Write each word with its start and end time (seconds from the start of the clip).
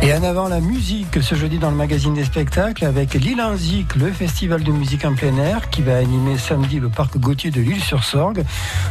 Et 0.00 0.14
en 0.14 0.22
avant 0.22 0.48
la 0.48 0.60
musique 0.60 1.20
ce 1.20 1.34
jeudi 1.34 1.58
dans 1.58 1.70
le 1.70 1.76
magazine 1.76 2.14
des 2.14 2.24
spectacles 2.24 2.84
avec 2.84 3.14
Lille 3.14 3.42
Zik, 3.56 3.96
le 3.96 4.12
festival 4.12 4.62
de 4.62 4.70
musique 4.70 5.04
en 5.04 5.14
plein 5.14 5.36
air 5.38 5.70
qui 5.70 5.82
va 5.82 5.96
animer 5.96 6.38
samedi 6.38 6.78
le 6.78 6.88
parc 6.88 7.18
Gauthier 7.18 7.50
de 7.50 7.60
l'île 7.60 7.82
sur 7.82 8.04
Sorgue. 8.04 8.44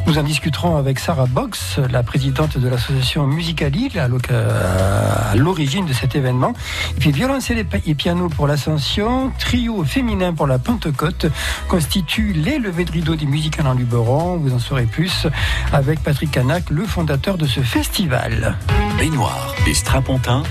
Nous 0.06 0.18
en 0.18 0.24
discuterons 0.24 0.76
avec 0.76 1.00
Sarah 1.00 1.26
Box, 1.26 1.80
la 1.90 2.04
présidente 2.04 2.58
de 2.58 2.68
l'association 2.68 3.26
Musical 3.26 3.72
Lille 3.72 3.98
à 3.98 5.36
l'origine 5.36 5.86
de 5.86 5.94
cet 5.94 6.16
événement. 6.16 6.54
Et 6.98 7.00
puis 7.00 7.14
violoncelle 7.14 7.66
et 7.86 7.96
piano 7.96 8.28
pour 8.28 8.46
l'Ascension, 8.46 9.32
trio 9.40 9.86
féminin 9.86 10.34
pour 10.34 10.46
la 10.46 10.60
Pentecôte 10.60 11.28
constituent 11.70 12.34
les 12.34 12.60
levées 12.60 12.84
de 12.84 12.92
rideau 12.92 13.16
des 13.16 13.26
musiciens 13.26 13.66
en 13.66 13.74
Luberon. 13.76 14.38
Vous 14.38 14.54
en 14.54 14.60
saurez 14.60 14.86
plus 14.86 15.26
avec 15.72 16.04
Patrick 16.04 16.32
Canac, 16.32 16.70
le 16.70 16.86
fondateur 16.86 17.38
de 17.38 17.46
ce 17.48 17.62
festival. 17.62 18.58
Baignoire 18.98 19.56
et 19.68 19.74
strapontin, 19.76 20.42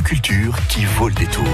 culture 0.00 0.56
qui 0.68 0.84
vaut 0.84 1.08
le 1.08 1.14
détour. 1.14 1.44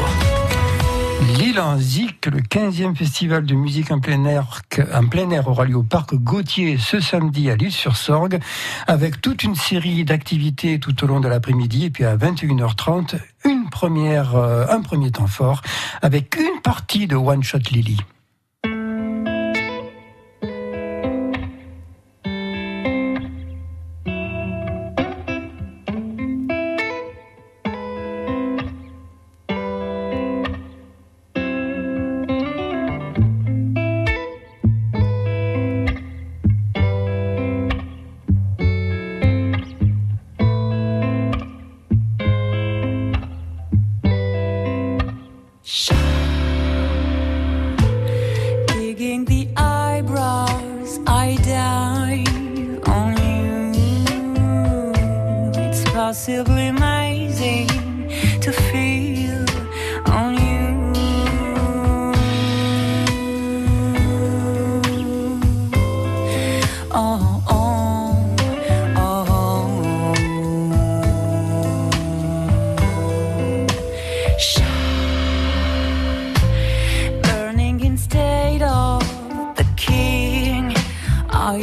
Lille 1.39 1.59
en 1.59 1.77
Zik, 1.77 2.27
le 2.27 2.41
15e 2.41 2.95
festival 2.95 3.45
de 3.45 3.55
musique 3.55 3.91
en 3.91 3.99
plein 3.99 4.25
air, 4.25 4.63
en 4.95 5.07
plein 5.07 5.29
aura 5.45 5.65
lieu 5.65 5.77
au 5.77 5.83
parc 5.83 6.15
Gauthier 6.15 6.79
ce 6.79 7.01
samedi 7.01 7.51
à 7.51 7.57
Lille-sur-Sorgue, 7.57 8.39
avec 8.87 9.21
toute 9.21 9.43
une 9.43 9.57
série 9.57 10.05
d'activités 10.05 10.79
tout 10.79 11.03
au 11.03 11.07
long 11.09 11.19
de 11.19 11.27
l'après-midi. 11.27 11.87
Et 11.87 11.91
puis 11.91 12.05
à 12.05 12.17
21h30, 12.17 13.19
une 13.45 13.69
première, 13.71 14.37
euh, 14.37 14.67
un 14.69 14.83
premier 14.83 15.11
temps 15.11 15.27
fort 15.27 15.63
avec 16.01 16.37
une 16.37 16.61
partie 16.63 17.09
de 17.09 17.17
One 17.17 17.43
Shot 17.43 17.59
Lily. 17.73 17.99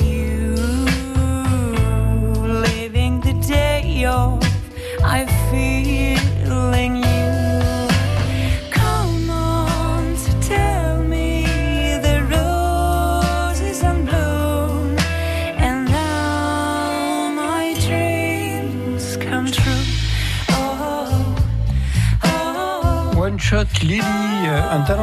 you. 0.04 0.35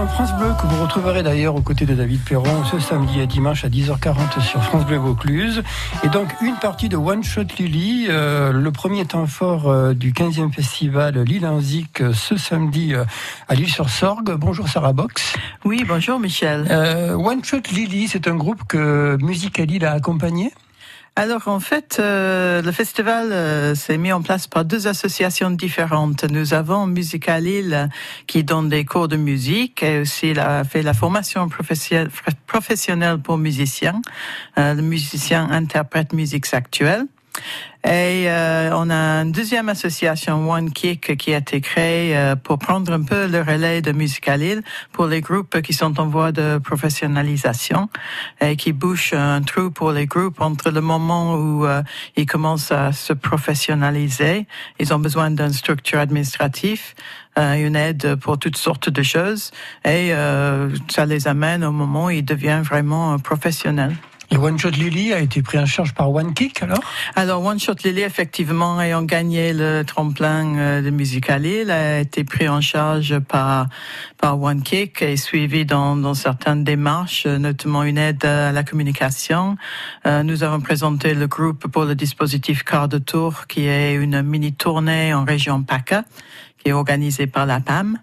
France 0.09 0.33
Bleu 0.37 0.49
que 0.61 0.67
vous 0.67 0.83
retrouverez 0.83 1.23
d'ailleurs 1.23 1.55
aux 1.55 1.61
côtés 1.61 1.85
de 1.85 1.95
David 1.95 2.21
Perron 2.23 2.65
ce 2.65 2.79
samedi 2.79 3.21
et 3.21 3.27
dimanche 3.27 3.65
à 3.65 3.69
10h40 3.69 4.41
sur 4.41 4.63
France 4.63 4.87
Bleu 4.87 4.97
Vaucluse. 4.97 5.63
Et 6.05 6.09
donc 6.09 6.29
une 6.41 6.57
partie 6.57 6.89
de 6.89 6.97
One 6.97 7.23
Shot 7.23 7.45
Lily, 7.59 8.07
euh, 8.09 8.53
le 8.53 8.73
premier 8.73 9.05
temps 9.05 9.27
fort 9.27 9.69
euh, 9.69 9.95
du 9.95 10.13
15e 10.13 10.53
festival 10.53 11.19
Lille 11.23 11.49
Zik 11.61 12.01
euh, 12.01 12.13
ce 12.13 12.37
samedi 12.37 12.95
à 13.49 13.55
Lille-sur-Sorgue. 13.55 14.35
Bonjour 14.39 14.69
Sarah 14.69 14.93
Box. 14.93 15.35
Oui, 15.65 15.85
bonjour 15.87 16.19
Michel. 16.19 16.67
One 17.15 17.45
Shot 17.45 17.63
Lily, 17.73 18.09
c'est 18.09 18.29
un 18.29 18.37
groupe 18.37 18.63
que 18.67 19.17
Musical 19.21 19.69
a 19.85 19.93
accompagné? 19.93 20.53
Alors 21.15 21.49
en 21.49 21.61
fait, 21.61 21.99
euh, 22.01 22.63
le 22.63 22.73
festival 22.73 23.33
euh, 23.33 23.75
s'est 23.75 23.99
mis 23.99 24.13
en 24.13 24.23
place 24.23 24.47
par 24.47 24.65
deux 24.65 24.87
associations 24.87 25.51
différentes. 25.51 26.25
Nous 26.25 26.55
avons 26.55 26.87
Musical 26.87 27.45
Lille 27.45 27.91
qui 28.27 28.45
donne 28.45 28.71
des 28.71 28.87
cours 28.87 29.09
de 29.09 29.17
musique 29.17 29.83
et 29.83 30.01
aussi 30.01 30.33
a 30.39 30.65
fait 30.65 30.81
la 30.81 30.95
formation 30.95 31.49
professionnelle 32.47 33.19
pour 33.19 33.37
musiciens. 33.37 34.01
Euh, 34.57 34.73
le 34.73 34.81
musicien 34.81 35.51
interprète 35.51 36.15
musique 36.15 36.47
actuelle. 36.55 37.05
Et 37.85 38.31
euh, 38.31 38.71
on 38.75 38.91
a 38.91 39.23
une 39.23 39.33
deuxième 39.33 39.69
association, 39.69 40.49
One 40.49 40.71
Kick, 40.71 41.17
qui 41.17 41.35
a 41.35 41.39
été 41.39 41.61
créée 41.61 42.17
euh, 42.17 42.37
pour 42.37 42.61
prendre 42.61 42.93
un 42.93 43.03
peu 43.03 43.27
le 43.27 43.41
relais 43.41 43.83
de 43.83 43.91
Musical 43.91 44.63
pour 44.93 45.07
les 45.07 45.21
groupes 45.21 45.61
qui 45.63 45.73
sont 45.73 45.99
en 45.99 46.07
voie 46.07 46.31
de 46.31 46.59
professionnalisation 46.59 47.89
et 48.41 48.55
qui 48.55 48.73
bouchent 48.73 49.15
un 49.15 49.43
trou 49.43 49.73
pour 49.73 49.91
les 49.91 50.07
groupes 50.07 50.41
entre 50.41 50.71
le 50.71 50.81
moment 50.81 51.35
où 51.35 51.67
euh, 51.67 51.83
ils 52.17 52.27
commencent 52.27 52.71
à 52.71 52.93
se 52.93 53.13
professionnaliser. 53.13 54.47
Ils 54.79 54.95
ont 54.95 55.01
besoin 55.01 55.33
d'une 55.33 55.53
structure 55.53 55.99
administrative, 55.99 56.95
une 57.37 57.75
aide 57.75 58.15
pour 58.17 58.39
toutes 58.39 58.59
sortes 58.59 58.91
de 58.91 59.03
choses 59.03 59.53
et 59.87 60.13
ça 60.89 61.07
les 61.07 61.27
amène 61.27 61.65
au 61.65 61.73
moment 61.73 62.07
où 62.07 62.11
ils 62.11 62.25
deviennent 62.25 62.63
vraiment 62.63 63.19
professionnels. 63.19 63.97
Et 64.33 64.39
One 64.39 64.59
Shot 64.59 64.71
Lily 64.71 65.13
a 65.13 65.21
été 65.21 65.43
pris 65.43 65.59
en 65.59 65.67
charge 65.67 65.93
par 65.93 66.11
One 66.11 66.33
Kick 66.33 66.63
alors? 66.63 66.81
Alors 67.17 67.45
One 67.45 67.61
Shot 67.61 67.75
Lily 67.85 68.01
effectivement 68.01 68.81
ayant 68.81 69.03
gagné 69.03 69.53
le 69.53 69.83
tremplin 69.83 70.57
euh, 70.57 70.81
de 70.81 70.89
Musical 70.89 71.45
Hill 71.45 71.71
a 71.71 72.01
été 72.01 72.25
pris 72.25 72.49
en 72.49 72.63
charge 72.63 73.19
par 73.19 73.67
par 74.17 74.41
One 74.41 74.63
Kick 74.63 75.03
et 75.03 75.19
suivi 75.19 75.67
dans, 75.67 75.97
dans 75.97 76.15
certaines 76.15 76.65
démarches, 76.65 77.27
notamment 77.27 77.83
une 77.83 77.99
aide 77.99 78.25
à 78.25 78.53
la 78.53 78.63
communication. 78.63 79.59
Euh, 80.07 80.23
nous 80.23 80.43
avons 80.43 80.61
présenté 80.61 81.13
le 81.13 81.27
groupe 81.27 81.67
pour 81.67 81.85
le 81.85 81.95
dispositif 81.95 82.63
Quart 82.63 82.89
de 82.89 82.97
Tour 82.97 83.47
qui 83.47 83.67
est 83.67 83.93
une 83.93 84.23
mini 84.23 84.55
tournée 84.55 85.13
en 85.13 85.25
région 85.25 85.63
PACA 85.63 86.05
qui 86.57 86.71
est 86.71 86.73
organisée 86.73 87.27
par 87.27 87.45
la 87.45 87.61
PAM. 87.61 87.99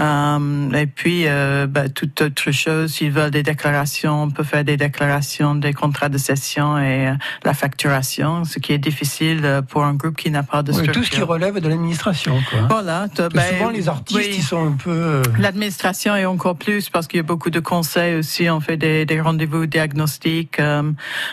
Euh, 0.00 0.72
et 0.72 0.86
puis, 0.86 1.24
euh, 1.26 1.66
bah, 1.66 1.88
toute 1.88 2.20
autre 2.20 2.50
chose, 2.50 2.92
s'ils 2.92 3.10
veulent 3.10 3.30
des 3.30 3.42
déclarations, 3.42 4.24
on 4.24 4.30
peut 4.30 4.44
faire 4.44 4.64
des 4.64 4.76
déclarations 4.76 5.54
des 5.54 5.72
contrats 5.72 6.08
de 6.08 6.18
cession 6.18 6.78
et 6.78 7.08
euh, 7.08 7.14
la 7.44 7.54
facturation, 7.54 8.44
ce 8.44 8.58
qui 8.58 8.72
est 8.72 8.78
difficile 8.78 9.40
euh, 9.44 9.62
pour 9.62 9.84
un 9.84 9.94
groupe 9.94 10.16
qui 10.16 10.30
n'a 10.30 10.42
pas 10.42 10.62
de 10.62 10.72
structure. 10.72 10.92
tout 10.92 11.04
ce 11.04 11.10
qui 11.10 11.22
relève 11.22 11.58
de 11.60 11.68
l'administration, 11.68 12.38
quoi. 12.50 12.60
Voilà. 12.68 13.06
Ben, 13.32 13.42
souvent, 13.52 13.70
les 13.70 13.88
artistes, 13.88 14.36
ils 14.36 14.42
sont 14.42 14.66
un 14.66 14.76
peu... 14.76 15.22
L'administration 15.38 16.14
est 16.14 16.26
encore 16.26 16.56
plus 16.56 16.90
parce 16.90 17.06
qu'il 17.06 17.16
y 17.18 17.20
a 17.20 17.22
beaucoup 17.22 17.50
de 17.50 17.60
conseils 17.60 18.16
aussi. 18.16 18.50
On 18.50 18.60
fait 18.60 18.76
des, 18.76 19.06
des 19.06 19.20
rendez-vous 19.20 19.66
diagnostiques. 19.66 20.60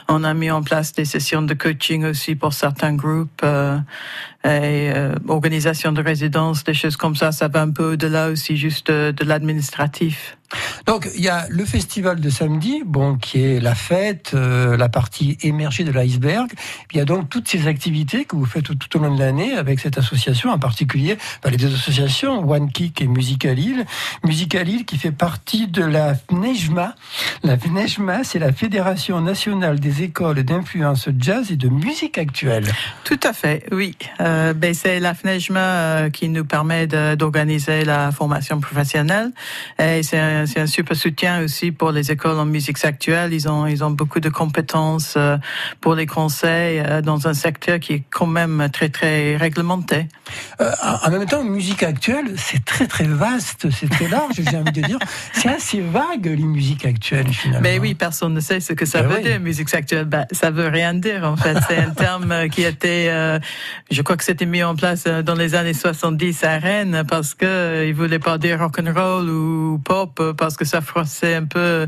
on 0.08 0.24
a 0.24 0.34
mis 0.34 0.52
en 0.52 0.64
place 0.64 0.94
des 0.94 1.06
sessions 1.06 1.42
de 1.42 1.54
coaching 1.54 2.06
aussi 2.06 2.36
pour 2.36 2.54
certains 2.54 2.94
groupes 2.94 3.44
et 4.46 4.92
euh, 4.94 5.16
organisation 5.28 5.94
de 5.94 6.02
résidence, 6.02 6.64
des 6.64 6.74
choses 6.74 6.98
comme 6.98 7.16
ça, 7.16 7.32
ça 7.32 7.48
va 7.48 7.62
un 7.62 7.72
peu 7.72 7.96
de 7.96 8.08
là 8.08 8.30
aussi, 8.30 8.58
juste 8.58 8.92
de 8.92 9.24
l'administratif. 9.24 10.38
Donc 10.86 11.10
il 11.16 11.22
y 11.22 11.30
a 11.30 11.46
le 11.50 11.66
festival 11.66 12.20
de 12.20 12.30
samedi, 12.30 12.84
bon, 12.86 13.16
qui 13.18 13.44
est 13.44 13.60
la 13.60 13.76
fête, 13.76 14.32
euh, 14.34 14.78
la 14.78 14.90
partie 14.90 15.38
émergée 15.42 15.84
de 15.84 15.92
l'iceberg. 15.92 16.52
Il 16.92 16.98
y 16.98 17.02
a 17.02 17.06
donc 17.06 17.30
toutes 17.30 17.48
ces 17.48 17.68
activités 17.68 18.26
que 18.26 18.36
vous 18.36 18.46
faites 18.46 18.64
tout, 18.64 18.98
au 18.98 19.00
long 19.02 19.14
de 19.14 19.20
l'année 19.20 19.54
avec 19.54 19.80
cette 19.80 19.98
association, 19.98 20.50
en 20.50 20.60
particulier 20.60 21.18
les 21.50 21.58
deux 21.58 21.74
associations, 21.74 22.50
One 22.50 22.72
Kick 22.72 23.02
et 23.02 23.08
Musical 23.08 23.60
Hill. 23.60 23.86
Musical 24.24 24.68
Hill 24.68 24.86
qui 24.86 24.98
fait 24.98 25.12
partie 25.12 25.68
de 25.68 25.84
la 25.84 26.16
FNEJMA. 26.16 26.96
La 27.44 27.58
FNEJMA, 27.58 28.24
c'est 28.24 28.40
la 28.40 28.52
Fédération 28.52 29.22
nationale 29.22 29.80
des 29.80 30.04
écoles 30.04 30.44
d'influence 30.44 31.10
jazz 31.20 31.52
et 31.52 31.58
de 31.58 31.70
musique 31.70 32.18
actuelle. 32.18 32.66
Tout 33.04 33.20
à 33.24 33.34
fait, 33.34 33.66
oui. 33.72 33.96
Euh, 34.20 34.54
ben, 34.54 34.74
c'est 34.74 35.00
la 35.00 35.14
FNEJMA 35.14 35.60
euh, 35.60 36.10
qui 36.10 36.30
nous 36.30 36.46
permet 36.46 36.88
d'organiser 36.88 37.86
la 37.86 38.12
formation 38.12 38.60
professionnelle. 38.60 39.32
Et 39.80 40.04
c'est 40.04 40.43
un, 40.44 40.46
c'est 40.46 40.60
un 40.60 40.68
super 40.68 40.96
soutien 40.96 41.44
aussi 41.44 41.72
pour 41.72 41.92
les 41.92 42.12
écoles 42.12 42.38
en 42.40 42.46
musique 42.46 42.84
actuelle. 42.84 43.34
Ils 43.34 43.48
ont, 43.50 43.66
ils 43.68 43.84
ont 43.84 43.92
beaucoup 43.92 44.20
de 44.20 44.30
compétences 44.30 45.16
euh, 45.18 45.38
pour 45.82 45.96
les 45.96 46.06
conseils 46.06 46.80
euh, 46.80 47.02
dans 47.02 47.28
un 47.28 47.34
secteur 47.34 47.80
qui 47.80 47.94
est 47.94 48.04
quand 48.10 48.26
même 48.26 48.70
très, 48.72 48.90
très 48.90 49.36
réglementé. 49.38 50.08
Euh, 50.62 50.72
en 51.04 51.10
même 51.10 51.26
temps, 51.26 51.44
musique 51.44 51.84
actuelle, 51.84 52.34
c'est 52.38 52.64
très, 52.64 52.88
très 52.88 53.06
vaste, 53.06 53.68
c'est 53.72 53.90
très 53.90 54.08
large, 54.08 54.36
j'ai 54.36 54.58
envie 54.58 54.72
de 54.72 54.82
dire. 54.82 55.00
C'est 55.34 55.50
assez 55.50 55.82
vague, 55.82 56.26
les 56.26 56.38
musiques 56.38 56.86
actuelles, 56.86 57.28
finalement. 57.28 57.62
Mais 57.62 57.80
oui, 57.80 57.96
personne 57.96 58.34
ne 58.34 58.40
sait 58.40 58.60
ce 58.60 58.74
que 58.74 58.86
ça 58.86 59.02
Ben 59.02 59.10
veut 59.10 59.18
oui. 59.18 59.24
dire, 59.24 59.40
musique 59.40 59.74
actuelle. 59.74 60.06
Ben, 60.06 60.26
ça 60.32 60.52
veut 60.52 60.68
rien 60.68 60.94
dire, 60.94 61.24
en 61.24 61.36
fait. 61.36 61.58
C'est 61.68 61.78
un 61.78 61.90
terme 61.96 62.50
qui 62.50 62.64
était, 62.64 63.08
euh, 63.10 63.40
je 63.92 64.02
crois 64.02 64.16
que 64.16 64.24
c'était 64.24 64.46
mis 64.46 64.64
en 64.64 64.76
place 64.76 65.06
dans 65.06 65.36
les 65.36 65.56
années 65.56 65.74
70 65.74 66.44
à 66.44 66.58
Rennes 66.60 67.04
parce 67.08 67.34
que 67.34 67.86
ils 67.88 67.94
voulaient 67.94 68.20
pas 68.20 68.38
dire 68.38 68.60
rock 68.60 68.80
and 68.80 68.94
roll 68.94 69.30
ou 69.30 69.80
pop 69.84 70.22
parce 70.32 70.56
que 70.56 70.64
ça 70.64 70.80
froissait 70.80 71.36
un 71.36 71.44
peu 71.46 71.88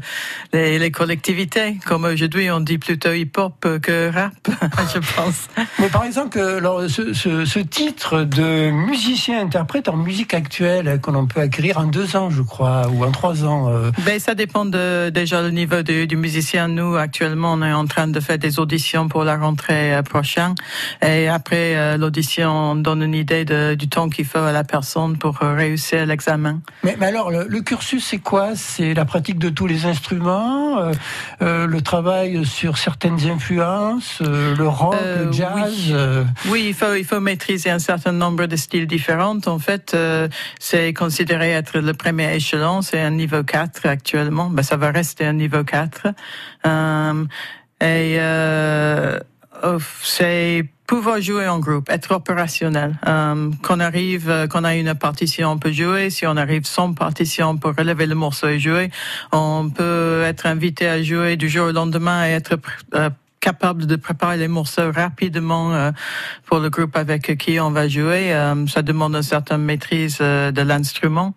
les, 0.52 0.78
les 0.80 0.92
collectivités. 0.92 1.78
Comme 1.86 2.04
aujourd'hui, 2.04 2.52
on 2.52 2.60
dit 2.60 2.78
plutôt 2.78 3.14
hip-hop 3.14 3.66
que 3.82 4.12
rap, 4.14 4.34
je 4.94 5.00
pense. 5.16 5.48
Mais 5.80 5.88
par 5.88 6.04
exemple, 6.04 6.38
euh, 6.38 6.58
alors, 6.58 6.82
ce, 6.90 7.14
ce- 7.14 7.46
ce 7.46 7.60
titre 7.60 8.24
de 8.24 8.72
musicien-interprète 8.72 9.88
en 9.88 9.96
musique 9.98 10.34
actuelle 10.34 11.00
que 11.02 11.12
l'on 11.12 11.26
peut 11.28 11.40
acquérir 11.42 11.78
en 11.78 11.86
deux 11.86 12.16
ans, 12.16 12.30
je 12.30 12.42
crois, 12.42 12.88
ou 12.90 13.04
en 13.06 13.12
trois 13.12 13.46
ans. 13.46 13.70
euh, 13.70 13.92
Ben, 14.06 14.20
ça 14.20 14.36
dépend 14.36 14.66
de, 14.66 15.10
déjà 15.10 15.42
le 15.42 15.52
niveau 15.52 15.82
du, 15.84 16.08
du 16.08 16.18
musicien. 16.18 16.68
Nous, 16.68 16.96
actuellement, 16.98 17.54
on 17.54 17.62
est 17.62 17.72
en 17.74 17.86
train 17.86 18.08
de 18.08 18.20
faire 18.20 18.38
des 18.38 18.60
auditions 18.60 19.08
pour 19.08 19.24
la 19.24 19.38
rentrée 19.38 19.94
euh, 19.96 20.02
prochaine. 20.02 20.56
Et 21.02 21.28
après 21.28 21.76
euh, 21.76 21.98
l'audition, 21.98 22.52
on 22.72 22.76
donne 22.76 23.04
une 23.04 23.14
idée 23.14 23.46
de- 23.46 23.76
du 23.76 23.88
temps 23.88 24.10
qu'il 24.10 24.26
faut 24.26 24.40
à 24.40 24.52
la 24.52 24.64
personne 24.64 25.18
pour 25.18 25.38
réussir 25.38 26.06
l'examen. 26.06 26.60
Mais, 26.84 26.96
mais 27.00 27.06
alors, 27.08 27.32
le, 27.32 27.46
le 27.48 27.62
cursus, 27.62 28.06
c'est 28.06 28.20
quoi 28.26 28.56
C'est 28.56 28.94
la 28.94 29.06
pratique 29.06 29.40
de 29.40 29.48
tous 29.50 29.68
les 29.68 29.86
instruments, 29.86 30.80
euh, 30.80 30.92
euh, 31.42 31.68
le 31.68 31.82
travail 31.82 32.44
sur 32.46 32.78
certaines 32.78 33.26
influences, 33.30 34.20
euh, 34.22 34.56
le 34.58 34.68
rock, 34.68 34.96
Euh, 35.02 35.26
le 35.28 35.32
jazz. 35.32 35.72
oui. 35.72 35.92
euh, 35.94 36.24
Oui, 36.50 36.64
il 36.68 36.74
faut, 36.74 36.94
il 36.96 37.06
faut 37.06 37.20
maîtriser 37.22 37.70
un 37.70 37.80
certain 37.80 38.12
nombre 38.12 38.48
de 38.48 38.56
styles 38.58 38.88
différents. 38.88 39.38
En 39.46 39.60
fait, 39.60 39.94
euh, 39.94 40.28
c'est 40.60 40.92
considéré 40.94 41.52
être 41.52 41.80
le 41.80 41.94
premier 41.94 42.36
échelon. 42.36 42.82
C'est 42.82 43.00
un 43.00 43.12
niveau 43.12 43.44
4 43.44 43.86
actuellement. 43.86 44.50
Ben, 44.50 44.64
ça 44.64 44.76
va 44.76 44.92
rester 44.92 45.26
un 45.26 45.34
niveau 45.34 45.64
4. 45.64 46.08
Euh, 46.66 47.24
et 47.82 48.18
euh, 48.20 49.20
c'est 50.02 50.66
pouvoir 50.88 51.20
jouer 51.20 51.48
en 51.48 51.60
groupe, 51.60 51.90
être 51.90 52.14
opérationnel. 52.14 52.98
Euh, 53.08 53.52
qu'on 53.64 53.80
arrive, 53.80 54.30
euh, 54.30 54.48
qu'on 54.48 54.64
a 54.64 54.76
une 54.76 54.94
partition, 54.94 55.52
on 55.52 55.58
peut 55.58 55.72
jouer. 55.72 56.10
Si 56.10 56.28
on 56.28 56.38
arrive 56.38 56.66
sans 56.66 56.94
partition, 56.94 57.50
on 57.50 57.58
peut 57.58 57.74
relever 57.76 58.06
le 58.06 58.16
morceau 58.16 58.48
et 58.48 58.60
jouer. 58.60 58.92
On 59.32 59.70
peut 59.70 60.24
être 60.26 60.46
invité 60.46 60.88
à 60.88 61.02
jouer 61.02 61.38
du 61.38 61.50
jour 61.50 61.70
au 61.70 61.72
lendemain 61.72 62.28
et 62.28 62.32
être 62.32 62.60
euh, 62.94 63.10
capable 63.40 63.86
de 63.86 63.96
préparer 63.96 64.38
les 64.38 64.48
morceaux 64.48 64.92
rapidement 64.92 65.92
pour 66.46 66.58
le 66.58 66.72
groupe 66.72 66.96
avec 66.96 67.38
qui 67.38 67.60
on 67.60 67.70
va 67.70 67.88
jouer. 67.88 68.34
Ça 68.68 68.82
demande 68.82 69.16
une 69.16 69.22
certaine 69.22 69.62
maîtrise 69.62 70.18
de 70.18 70.62
l'instrument. 70.64 71.36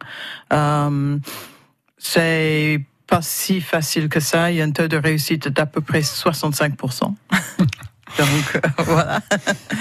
C'est 1.99 2.81
pas 3.07 3.21
si 3.21 3.61
facile 3.61 4.09
que 4.09 4.21
ça. 4.21 4.51
Il 4.51 4.57
y 4.57 4.63
a 4.63 4.65
un 4.65 4.71
taux 4.71 4.89
de 4.89 4.97
réussite 4.97 5.49
d'à 5.49 5.67
peu 5.67 5.83
près 5.83 6.01
65%. 6.01 7.15
Donc 8.17 8.61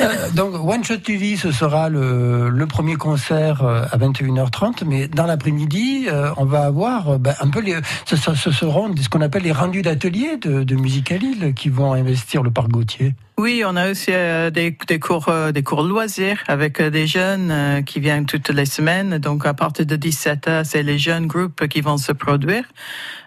euh, 0.02 0.30
donc, 0.36 0.54
One 0.56 0.84
Shot 0.84 0.98
TV, 0.98 1.36
ce 1.38 1.52
sera 1.52 1.90
le, 1.90 2.50
le 2.50 2.68
premier 2.68 2.96
concert 2.96 3.64
euh, 3.64 3.86
à 3.92 3.98
21h30, 3.98 4.84
mais 4.86 5.08
dans 5.08 5.26
l'après-midi, 5.26 6.08
euh, 6.12 6.32
on 6.38 6.46
va 6.46 6.64
avoir 6.66 7.20
ben, 7.20 7.34
un 7.40 7.50
peu 7.50 7.62
les. 7.62 7.78
Ce, 8.06 8.16
ce- 8.16 8.36
ce 8.36 8.52
seront 8.52 8.94
ce 9.00 9.10
qu'on 9.10 9.22
appelle 9.22 9.44
les 9.44 9.52
rendus 9.52 9.82
d'atelier 9.82 10.38
de, 10.38 10.64
de 10.64 10.76
musique 10.76 11.12
à 11.12 11.18
Lille 11.18 11.54
qui 11.56 11.70
vont 11.70 11.94
investir 11.94 12.44
le 12.44 12.52
parc 12.52 12.70
Gauthier. 12.70 13.16
Oui, 13.40 13.62
on 13.64 13.76
a 13.76 13.92
aussi 13.92 14.10
euh, 14.10 14.50
des, 14.50 14.76
des 14.88 14.98
cours 15.00 15.30
euh, 15.30 15.52
des 15.52 15.62
cours 15.62 15.84
loisirs 15.84 16.40
avec 16.48 16.82
euh, 16.82 16.90
des 16.90 17.06
jeunes 17.06 17.52
euh, 17.52 17.82
qui 17.84 18.00
viennent 18.00 18.26
toutes 18.26 18.50
les 18.50 18.66
semaines. 18.66 19.20
Donc 19.20 19.46
à 19.46 19.54
partir 19.54 19.86
de 19.86 19.96
17 19.96 20.48
h 20.48 20.64
c'est 20.64 20.82
les 20.82 20.98
jeunes 20.98 21.28
groupes 21.28 21.68
qui 21.68 21.82
vont 21.82 21.98
se 22.00 22.12
produire. 22.14 22.64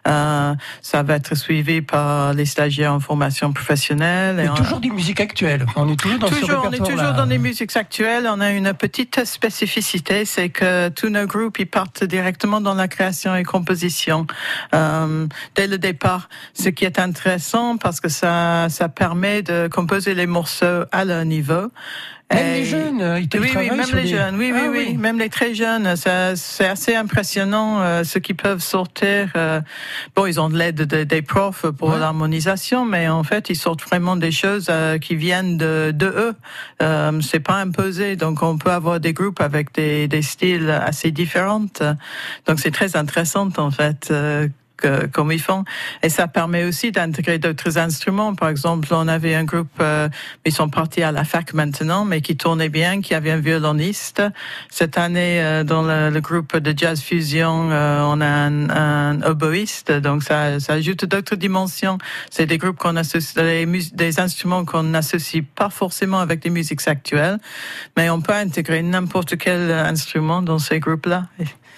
Euh, 0.09 0.55
ça 0.83 1.03
va 1.05 1.15
être 1.15 1.37
suivi 1.37 1.81
par 1.81 2.33
les 2.35 2.45
stagiaires 2.47 2.93
en 2.95 2.99
formation 2.99 3.53
professionnelle. 3.53 4.35
Mais 4.37 4.47
Et 4.47 4.49
on- 4.49 4.55
toujours 4.55 4.81
des 4.81 4.91
musiques 4.91 5.21
actuelles. 5.21 5.65
On 5.77 5.89
est 5.89 5.95
toujours 5.97 6.19
dans 6.19 6.27
ce 6.27 6.35
Toujours, 6.41 6.59
on 6.59 6.63
est 6.63 6.65
répertoire-là. 6.71 6.97
toujours 7.05 7.17
dans 7.17 7.27
les 7.31 7.39
musiques 7.39 7.77
actuelles. 7.77 8.27
On 8.29 8.41
a 8.41 8.51
une 8.51 8.73
petite 8.75 9.25
spécificité, 9.25 10.25
c'est 10.25 10.49
que 10.49 10.89
tous 10.89 11.09
nos 11.11 11.27
groupes 11.27 11.61
ils 11.61 11.67
partent 11.69 12.03
directement 12.03 12.61
dans 12.61 12.75
la 12.75 12.89
création 12.89 13.37
et 13.37 13.45
composition 13.45 14.27
euh, 14.75 15.29
dès 15.55 15.69
le 15.69 15.79
départ. 15.79 16.29
Ce 16.55 16.69
qui 16.69 16.85
est 16.85 16.99
intéressant 16.99 17.77
parce 17.77 18.01
que 18.01 18.09
ça 18.09 18.67
ça 18.71 18.89
permet 18.89 19.43
de 19.43 19.69
composer 19.69 20.00
les 20.07 20.27
morceaux 20.27 20.85
à 20.93 21.05
leur 21.05 21.25
niveau. 21.25 21.71
Même 22.33 22.47
Et- 22.47 22.61
les 22.61 22.65
jeunes, 22.65 23.01
euh, 23.03 23.19
ils 23.19 23.29
oui, 23.41 23.51
oui, 23.57 23.71
même 23.71 23.91
les 23.93 24.03
des- 24.03 24.07
jeunes, 24.09 24.37
oui, 24.37 24.53
oui, 24.55 24.61
Ah 24.65 24.69
oui, 24.71 24.97
même 24.97 25.19
les 25.19 25.29
très 25.29 25.53
jeunes, 25.53 25.97
ça, 25.97 26.37
c'est 26.37 26.65
assez 26.69 26.95
impressionnant 26.95 27.81
euh, 27.83 28.05
ce 28.05 28.21
qu'ils 28.21 28.37
peuvent 28.37 28.61
sortir. 28.63 29.31
euh, 29.35 29.61
bon, 30.15 30.27
ils 30.27 30.41
ont 30.41 30.49
de 30.49 30.57
l'aide 30.57 30.77
de- 30.87 31.03
des 31.03 31.23
profs 31.23 31.67
pour 31.77 31.89
Ouais. 31.89 31.99
l'harmonisation, 31.99 32.85
mais 32.85 33.09
en 33.09 33.25
fait, 33.25 33.51
ils 33.51 33.57
sortent 33.57 33.83
vraiment 33.83 34.15
des 34.15 34.31
choses 34.31 34.67
euh, 34.71 34.99
qui 34.99 35.17
viennent 35.17 35.57
de, 35.59 35.91
de 35.93 36.07
eux. 36.07 36.35
Euh, 36.83 37.21
c'est 37.21 37.41
pas 37.41 37.57
imposé, 37.57 38.15
donc 38.15 38.45
on 38.45 38.57
peut 38.59 38.71
avoir 38.71 39.01
des 39.01 39.13
groupes 39.13 39.41
avec 39.41 39.75
des, 39.75 40.07
des 40.07 40.23
styles 40.23 40.71
assez 40.71 41.11
différents. 41.11 41.67
Donc 42.47 42.61
c'est 42.61 42.71
très 42.71 42.95
intéressant 42.95 43.49
en 43.57 43.73
fait. 43.73 44.13
Comme 45.13 45.33
ils 45.33 45.41
font. 45.41 45.65
Et 46.03 46.09
ça 46.09 46.29
permet 46.29 46.65
aussi 46.65 46.93
d'intégrer 46.93 47.39
d'autres 47.39 47.79
instruments. 47.79 48.35
Par 48.35 48.49
exemple, 48.49 48.89
on 48.93 49.09
avait 49.09 49.35
un 49.35 49.45
groupe, 49.45 49.71
euh, 49.81 50.09
ils 50.45 50.53
sont 50.53 50.69
partis 50.69 51.03
à 51.03 51.13
la 51.13 51.25
fac 51.25 51.53
maintenant, 51.55 52.05
mais 52.05 52.21
qui 52.21 52.37
tournait 52.37 52.69
bien, 52.69 53.01
qui 53.01 53.15
avait 53.15 53.31
un 53.31 53.41
violoniste. 53.41 54.23
Cette 54.71 54.99
année, 54.99 55.41
euh, 55.41 55.65
dans 55.65 55.83
le, 55.83 56.11
le 56.11 56.21
groupe 56.21 56.57
de 56.57 56.77
jazz 56.77 57.01
fusion, 57.01 57.71
euh, 57.71 58.03
on 58.03 58.21
a 58.21 58.27
un, 58.27 58.71
un 58.71 59.23
oboïste, 59.23 59.93
donc 59.93 60.23
ça, 60.23 60.61
ça 60.61 60.75
ajoute 60.75 61.05
d'autres 61.05 61.37
dimensions. 61.37 61.99
C'est 62.31 62.47
des 62.47 62.59
groupes 62.59 62.79
qu'on 62.79 62.97
associe, 62.97 63.35
des, 63.35 63.67
des 63.67 64.21
instruments 64.21 64.65
qu'on 64.65 64.83
n'associe 64.85 65.45
pas 65.55 65.71
forcément 65.71 66.21
avec 66.21 66.45
les 66.45 66.51
musiques 66.51 66.87
actuelles, 66.87 67.39
mais 67.97 68.11
on 68.11 68.21
peut 68.21 68.33
intégrer 68.33 68.83
n'importe 68.83 69.37
quel 69.37 69.71
instrument 69.71 70.43
dans 70.43 70.59
ces 70.59 70.81
groupes-là. 70.81 71.27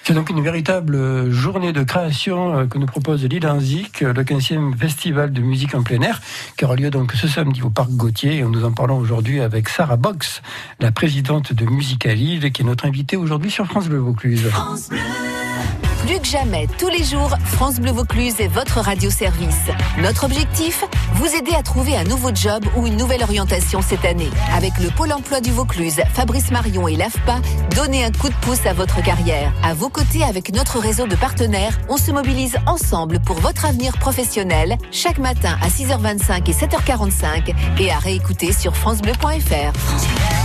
C'est 0.05 0.15
donc 0.15 0.31
une 0.31 0.43
véritable 0.43 0.97
euh, 0.97 1.31
journée 1.31 1.73
de 1.73 1.85
création 1.85 2.59
euh, 2.59 2.67
que 2.67 2.77
nous 2.77 2.87
propose 2.87 3.25
Lille 3.25 3.47
euh, 3.47 4.13
le 4.13 4.25
15e 4.25 4.77
festival 4.77 5.33
de 5.33 5.41
musique 5.41 5.77
en 5.77 5.85
plein 5.85 6.01
air, 6.03 6.21
qui 6.57 6.65
aura 6.65 6.75
lieu 6.75 6.91
donc 6.91 7.13
ce 7.13 7.29
samedi 7.29 7.63
au 7.63 7.71
Parc 7.71 7.91
Gauthier. 7.91 8.39
Et 8.39 8.43
nous 8.43 8.65
en 8.65 8.73
parlons 8.73 8.99
aujourd'hui 8.99 9.41
avec 9.41 9.69
Sarah 9.69 9.97
Box, 9.97 10.43
la 10.81 10.91
présidente 10.91 11.53
de 11.53 11.65
Musique 11.67 12.07
à 12.07 12.15
Lille, 12.15 12.51
qui 12.51 12.63
est 12.63 12.65
notre 12.65 12.87
invitée 12.87 13.17
aujourd'hui 13.17 13.51
sur 13.53 13.65
France 13.67 13.89
Bleu 13.89 13.99
Vaucluse. 13.99 14.51
Plus 16.07 16.19
que 16.19 16.27
jamais, 16.27 16.67
tous 16.79 16.89
les 16.89 17.05
jours, 17.05 17.31
France 17.45 17.79
Bleu 17.79 17.93
Vaucluse 17.93 18.41
est 18.41 18.49
votre 18.49 18.81
radio-service. 18.81 19.71
Notre 19.99 20.25
objectif 20.25 20.85
Vous 21.15 21.27
aider 21.27 21.53
à 21.57 21.63
trouver 21.63 21.97
un 21.97 22.03
nouveau 22.03 22.31
job 22.35 22.65
ou 22.77 22.89
une 22.89 22.97
nouvelle 22.97 23.23
orientation 23.23 23.81
cette 23.83 24.05
année. 24.05 24.31
Avec 24.53 24.73
le 24.79 24.91
Pôle 24.91 25.13
emploi 25.13 25.41
du 25.41 25.53
Vaucluse, 25.53 26.01
Fabrice 26.13 26.51
Marion 26.51 26.89
et 26.89 26.97
l'AFPA, 26.97 27.41
donnez 27.77 28.05
un 28.05 28.11
coup 28.11 28.29
de 28.29 28.35
pouce 28.43 28.67
à 28.67 28.73
votre 28.73 29.01
carrière. 29.03 29.53
À 29.63 29.75
vos 29.75 29.89
côtés, 29.89 30.25
avec 30.25 30.53
notre 30.53 30.81
réseau 30.81 31.07
de 31.07 31.15
partenaires, 31.15 31.79
on 31.89 31.97
se 31.97 32.11
mobilise 32.11 32.57
ensemble 32.67 33.21
pour 33.21 33.37
votre 33.37 33.65
avenir 33.65 33.97
professionnel, 33.99 34.79
chaque 34.91 35.19
matin 35.19 35.57
à 35.63 35.69
6h25 35.69 36.51
et 36.51 36.53
7h45, 36.53 37.55
et 37.79 37.93
à 37.93 37.99
réécouter 37.99 38.53
sur 38.53 38.75
FranceBleu.fr. 38.75 40.42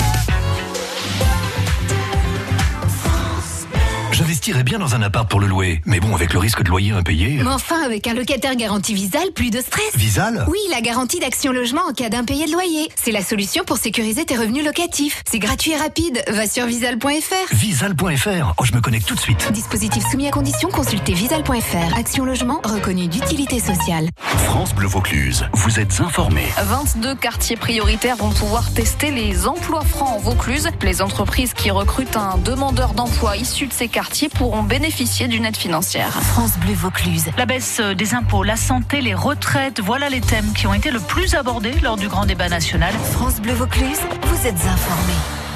J'investirais 4.48 4.64
bien 4.64 4.80
dans 4.80 4.96
un 4.96 5.02
appart 5.02 5.30
pour 5.30 5.42
le 5.42 5.48
louer, 5.48 5.82
mais 5.86 6.00
bon, 6.00 6.16
avec 6.16 6.32
le 6.32 6.40
risque 6.40 6.64
de 6.64 6.70
loyer 6.70 6.94
impayé. 6.94 7.42
Mais 7.44 7.50
enfin, 7.50 7.84
avec 7.84 8.08
un 8.08 8.14
locataire 8.14 8.56
garanti 8.56 8.94
Visal, 8.94 9.34
plus 9.36 9.50
de 9.50 9.60
stress. 9.60 9.94
Visal 9.94 10.46
Oui, 10.48 10.60
la 10.72 10.80
garantie 10.80 11.20
d'action 11.20 11.52
logement 11.52 11.82
en 11.90 11.92
cas 11.92 12.08
d'impayé 12.08 12.46
de 12.46 12.54
loyer. 12.54 12.90
C'est 12.96 13.12
la 13.12 13.22
solution 13.22 13.66
pour 13.66 13.76
sécuriser 13.76 14.24
tes 14.24 14.38
revenus 14.38 14.64
locatifs. 14.64 15.22
C'est 15.30 15.40
gratuit 15.40 15.72
et 15.72 15.76
rapide. 15.76 16.24
Va 16.30 16.48
sur 16.48 16.66
visal.fr. 16.66 17.54
Visal.fr. 17.54 18.54
Oh, 18.58 18.64
je 18.64 18.72
me 18.72 18.80
connecte 18.80 19.06
tout 19.06 19.16
de 19.16 19.20
suite. 19.20 19.52
Dispositif 19.52 20.02
soumis 20.10 20.30
à 20.30 20.32
condition, 20.32 20.70
consultez 20.70 21.12
visal.fr. 21.12 21.98
Action 21.98 22.24
logement 22.24 22.62
reconnu 22.64 23.10
d'utilité 23.10 23.60
sociale. 23.60 24.08
France 24.22 24.74
Bleu 24.74 24.88
Vaucluse, 24.88 25.46
vous 25.52 25.78
êtes 25.82 26.00
informés. 26.00 26.48
22 26.58 27.16
quartiers 27.16 27.58
prioritaires 27.58 28.16
vont 28.16 28.32
pouvoir 28.32 28.72
tester 28.72 29.12
les 29.12 29.46
emplois 29.46 29.84
francs 29.84 30.16
en 30.16 30.20
Vaucluse. 30.20 30.70
Les 30.84 31.02
entreprises 31.02 31.54
qui 31.54 31.70
recrutent 31.70 32.16
un 32.16 32.38
demandeur 32.38 32.94
d'emploi 32.94 33.36
issu 33.36 33.68
de 33.68 33.74
ces 33.74 33.90
quartiers 33.90 34.30
pourront 34.38 34.64
bénéficier 34.64 35.28
d'une 35.28 35.46
aide 35.46 35.58
financière. 35.58 36.12
France 36.12 36.58
Bleu 36.60 36.74
Vaucluse. 36.74 37.26
La 37.38 37.46
baisse 37.46 37.80
des 37.80 38.14
impôts, 38.14 38.44
la 38.44 38.56
santé, 38.56 39.02
les 39.02 39.14
retraites, 39.16 39.80
voilà 39.80 40.10
les 40.10 40.22
thèmes 40.22 40.54
qui 40.54 40.68
ont 40.68 40.74
été 40.74 40.92
le 40.92 41.00
plus 41.00 41.34
abordés 41.36 41.74
lors 41.82 41.98
du 41.98 42.08
grand 42.08 42.26
débat 42.26 42.50
national. 42.50 42.94
France 43.12 43.42
Bleu 43.42 43.54
Vaucluse, 43.54 44.00
vous 44.24 44.48
êtes 44.48 44.66
informés. 44.66 45.47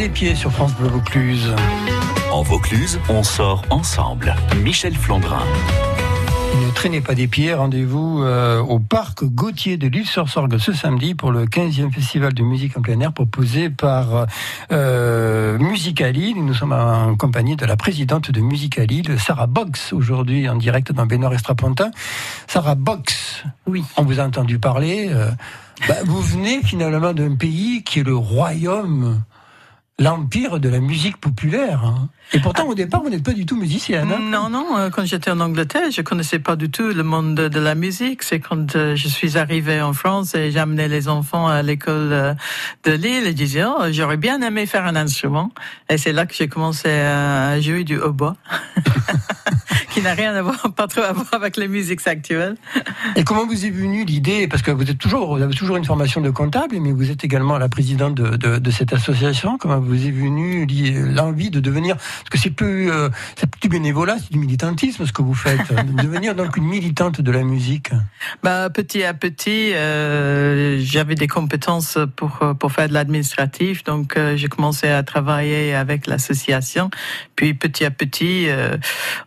Des 0.00 0.08
pieds 0.08 0.34
sur 0.34 0.50
France 0.50 0.72
Bleu 0.76 0.88
Vaucluse. 0.88 1.54
En 2.32 2.40
Vaucluse, 2.40 2.98
on 3.10 3.22
sort 3.22 3.62
ensemble. 3.68 4.34
Michel 4.62 4.94
Flandrin. 4.96 5.42
Ne 6.64 6.70
traînez 6.72 7.02
pas 7.02 7.14
des 7.14 7.28
pieds, 7.28 7.52
rendez-vous 7.52 8.22
euh, 8.22 8.60
au 8.62 8.78
parc 8.78 9.24
Gauthier 9.24 9.76
de 9.76 9.88
l'île 9.88 10.06
sur 10.06 10.30
Sorgue 10.30 10.56
ce 10.56 10.72
samedi 10.72 11.14
pour 11.14 11.30
le 11.32 11.44
15e 11.44 11.92
festival 11.92 12.32
de 12.32 12.42
musique 12.42 12.78
en 12.78 12.80
plein 12.80 12.98
air 13.00 13.12
proposé 13.12 13.68
par 13.68 14.24
euh, 14.72 15.58
Musicalil. 15.58 16.42
Nous 16.46 16.54
sommes 16.54 16.72
en 16.72 17.14
compagnie 17.16 17.56
de 17.56 17.66
la 17.66 17.76
présidente 17.76 18.30
de 18.30 18.40
Musicalil, 18.40 19.18
Sarah 19.20 19.48
Box, 19.48 19.92
aujourd'hui 19.92 20.48
en 20.48 20.56
direct 20.56 20.92
dans 20.92 21.04
Bénard 21.04 21.34
Estrapontin. 21.34 21.90
Sarah 22.46 22.74
Box, 22.74 23.44
Oui. 23.66 23.84
on 23.98 24.04
vous 24.04 24.18
a 24.18 24.24
entendu 24.24 24.58
parler. 24.58 25.08
euh, 25.10 25.30
bah, 25.86 25.96
vous 26.06 26.22
venez 26.22 26.62
finalement 26.62 27.12
d'un 27.12 27.34
pays 27.34 27.82
qui 27.84 28.00
est 28.00 28.04
le 28.04 28.16
royaume, 28.16 29.20
l'empire 30.00 30.58
de 30.58 30.68
la 30.68 30.80
musique 30.80 31.18
populaire. 31.18 31.84
hein. 31.84 32.08
Et 32.32 32.40
pourtant, 32.40 32.66
au 32.66 32.74
départ, 32.74 33.02
vous 33.02 33.10
n'êtes 33.10 33.22
pas 33.22 33.32
du 33.34 33.44
tout 33.44 33.56
musicienne. 33.56 34.08
hein. 34.10 34.18
Non, 34.20 34.48
non, 34.48 34.76
euh, 34.78 34.90
quand 34.90 35.04
j'étais 35.04 35.30
en 35.30 35.40
Angleterre, 35.40 35.90
je 35.92 36.00
connaissais 36.00 36.38
pas 36.38 36.56
du 36.56 36.70
tout 36.70 36.88
le 36.88 37.02
monde 37.02 37.34
de, 37.34 37.48
de 37.48 37.60
la 37.60 37.74
musique. 37.74 38.22
C'est 38.22 38.40
quand 38.40 38.76
euh, 38.76 38.96
je 38.96 39.08
suis 39.08 39.36
arrivée 39.36 39.82
en 39.82 39.92
France 39.92 40.34
et 40.34 40.50
j'amenais 40.50 40.88
les 40.88 41.08
enfants 41.08 41.46
à 41.48 41.62
l'école 41.62 42.12
euh, 42.12 42.34
de 42.84 42.92
Lille 42.92 43.24
et 43.26 43.30
je 43.30 43.36
disais, 43.36 43.64
oh, 43.64 43.82
j'aurais 43.90 44.16
bien 44.16 44.40
aimé 44.42 44.66
faire 44.66 44.86
un 44.86 44.96
instrument. 44.96 45.50
Et 45.90 45.98
c'est 45.98 46.12
là 46.12 46.24
que 46.24 46.34
j'ai 46.34 46.48
commencé 46.48 46.88
à 46.88 47.60
jouer 47.60 47.84
du 47.84 47.98
hautbois. 47.98 48.36
qui 49.90 50.00
n'a 50.02 50.14
rien 50.14 50.34
à 50.36 50.42
voir, 50.42 50.72
pas 50.76 50.86
trop 50.86 51.02
à 51.02 51.12
voir 51.12 51.26
avec 51.32 51.56
les 51.56 51.66
musiques 51.66 52.06
actuelles. 52.06 52.54
Et 53.16 53.24
comment 53.24 53.44
vous 53.44 53.66
est 53.66 53.70
venue 53.70 54.04
l'idée 54.04 54.46
Parce 54.46 54.62
que 54.62 54.70
vous 54.70 54.88
êtes 54.88 54.98
toujours, 54.98 55.36
vous 55.36 55.42
avez 55.42 55.54
toujours 55.54 55.76
une 55.76 55.84
formation 55.84 56.20
de 56.20 56.30
comptable, 56.30 56.76
mais 56.80 56.92
vous 56.92 57.10
êtes 57.10 57.24
également 57.24 57.58
la 57.58 57.68
présidente 57.68 58.14
de, 58.14 58.36
de, 58.36 58.58
de 58.58 58.70
cette 58.70 58.92
association. 58.92 59.58
Comment 59.58 59.80
vous 59.80 59.89
est 59.94 60.10
venue 60.10 60.66
l'envie 61.12 61.50
de 61.50 61.60
devenir 61.60 61.96
Parce 61.96 62.30
que 62.30 62.38
c'est 62.38 62.50
plus, 62.50 62.90
euh, 62.90 63.08
du 63.60 63.68
bénévolat, 63.68 64.16
c'est 64.18 64.32
du 64.32 64.38
militantisme 64.38 65.06
ce 65.06 65.12
que 65.12 65.22
vous 65.22 65.34
faites. 65.34 65.60
de 65.70 66.02
devenir 66.02 66.34
donc 66.34 66.56
une 66.56 66.64
militante 66.64 67.20
de 67.20 67.30
la 67.30 67.42
musique. 67.42 67.90
Bah, 68.42 68.70
petit 68.70 69.04
à 69.04 69.14
petit, 69.14 69.74
euh, 69.74 70.80
j'avais 70.80 71.14
des 71.14 71.26
compétences 71.26 71.98
pour 72.16 72.38
euh, 72.42 72.54
pour 72.54 72.72
faire 72.72 72.88
de 72.88 72.94
l'administratif, 72.94 73.84
donc 73.84 74.16
euh, 74.16 74.36
j'ai 74.36 74.48
commencé 74.48 74.88
à 74.88 75.02
travailler 75.02 75.74
avec 75.74 76.06
l'association. 76.06 76.90
Puis 77.36 77.54
petit 77.54 77.84
à 77.84 77.90
petit, 77.90 78.48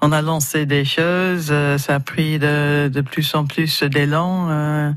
on 0.02 0.12
a 0.12 0.22
lancé 0.22 0.66
des 0.66 0.86
choses. 0.86 1.54
ça 1.78 1.96
a 1.96 2.00
pris 2.00 2.40
de 2.40 2.90
de 2.92 3.02
plus 3.02 3.34
en 3.36 3.46
plus 3.46 3.84
d'élan. 3.84 4.96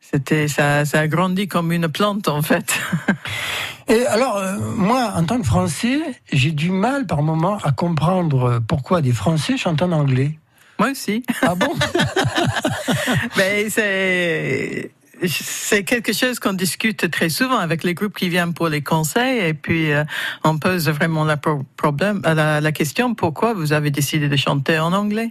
c'était 0.00 0.48
ça, 0.48 0.84
ça 0.84 1.00
a 1.00 1.08
grandi 1.08 1.48
comme 1.48 1.72
une 1.72 1.88
plante 1.88 2.28
en 2.28 2.42
fait. 2.42 2.78
Et 3.88 4.06
alors, 4.06 4.36
euh, 4.38 4.56
moi, 4.76 5.12
en 5.16 5.24
tant 5.24 5.38
que 5.38 5.46
Français, 5.46 6.00
j'ai 6.32 6.52
du 6.52 6.70
mal 6.70 7.06
par 7.06 7.22
moment 7.22 7.58
à 7.62 7.72
comprendre 7.72 8.60
pourquoi 8.66 9.02
des 9.02 9.12
Français 9.12 9.56
chantent 9.56 9.82
en 9.82 9.92
anglais. 9.92 10.38
Moi 10.78 10.90
aussi. 10.90 11.22
Ah 11.42 11.54
bon? 11.54 11.72
Ben, 13.36 13.68
c'est 13.70 14.90
c'est 15.24 15.84
quelque 15.84 16.12
chose 16.12 16.40
qu'on 16.40 16.52
discute 16.52 17.08
très 17.08 17.28
souvent 17.28 17.58
avec 17.58 17.84
les 17.84 17.94
groupes 17.94 18.16
qui 18.16 18.28
viennent 18.28 18.54
pour 18.54 18.68
les 18.68 18.82
conseils 18.82 19.38
et 19.38 19.54
puis 19.54 19.92
euh, 19.92 20.02
on 20.42 20.58
pose 20.58 20.88
vraiment 20.88 21.24
la 21.24 21.36
pro- 21.36 21.62
problème 21.76 22.20
euh, 22.26 22.34
la, 22.34 22.60
la 22.60 22.72
question 22.72 23.14
pourquoi 23.14 23.54
vous 23.54 23.72
avez 23.72 23.92
décidé 23.92 24.28
de 24.28 24.34
chanter 24.34 24.80
en 24.80 24.92
anglais? 24.92 25.30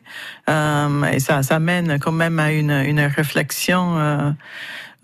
Euh, 0.50 1.04
et 1.12 1.20
ça 1.20 1.44
ça 1.44 1.60
mène 1.60 2.00
quand 2.00 2.14
même 2.14 2.40
à 2.40 2.54
une 2.54 2.72
une 2.72 3.02
réflexion 3.02 3.98
euh, 4.00 4.32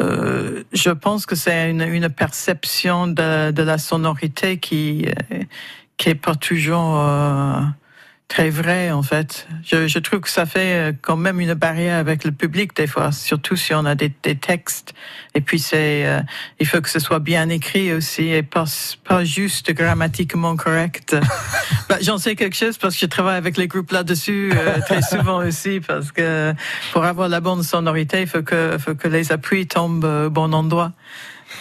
euh, 0.01 0.63
je 0.73 0.91
pense 0.91 1.25
que 1.25 1.35
c'est 1.35 1.71
une, 1.71 1.81
une 1.81 2.09
perception 2.09 3.07
de, 3.07 3.51
de 3.51 3.63
la 3.63 3.77
sonorité 3.77 4.57
qui 4.57 5.07
euh, 5.31 5.43
qui 5.97 6.09
est 6.09 6.15
pas 6.15 6.35
toujours 6.35 6.99
euh, 6.99 7.61
très 8.27 8.49
vrai 8.49 8.91
en 8.91 9.03
fait. 9.03 9.47
Je, 9.63 9.87
je 9.87 9.99
trouve 9.99 10.19
que 10.19 10.29
ça 10.29 10.45
fait 10.45 10.89
euh, 10.89 10.93
quand 11.01 11.15
même 11.15 11.39
une 11.39 11.53
barrière 11.53 11.97
avec 11.97 12.23
le 12.23 12.31
public 12.31 12.75
des 12.75 12.87
fois, 12.87 13.11
surtout 13.11 13.55
si 13.55 13.73
on 13.73 13.85
a 13.85 13.95
des, 13.95 14.11
des 14.23 14.35
textes. 14.35 14.93
Et 15.33 15.41
puis 15.41 15.59
c'est, 15.59 16.05
euh, 16.05 16.19
il 16.59 16.67
faut 16.67 16.81
que 16.81 16.89
ce 16.89 16.99
soit 16.99 17.19
bien 17.19 17.47
écrit 17.49 17.93
aussi 17.93 18.29
et 18.29 18.43
pas 18.43 18.65
pas 19.05 19.23
juste 19.23 19.71
grammatiquement 19.71 20.55
correct. 20.55 21.15
bah, 21.89 21.97
J'en 22.01 22.17
sais 22.17 22.35
quelque 22.35 22.55
chose 22.55 22.77
parce 22.77 22.95
que 22.95 23.01
je 23.01 23.05
travaille 23.05 23.37
avec 23.37 23.57
les 23.57 23.67
groupes 23.67 23.91
là-dessus 23.91 24.51
euh, 24.55 24.79
très 24.81 25.01
souvent 25.15 25.45
aussi 25.45 25.79
parce 25.79 26.11
que 26.11 26.53
pour 26.91 27.05
avoir 27.05 27.29
la 27.29 27.39
bonne 27.39 27.63
sonorité, 27.63 28.21
il 28.21 28.27
faut 28.27 28.43
que 28.43 28.77
faut 28.77 28.95
que 28.95 29.07
les 29.07 29.31
appuis 29.31 29.67
tombent 29.67 30.03
au 30.03 30.29
bon 30.29 30.53
endroit. 30.53 30.91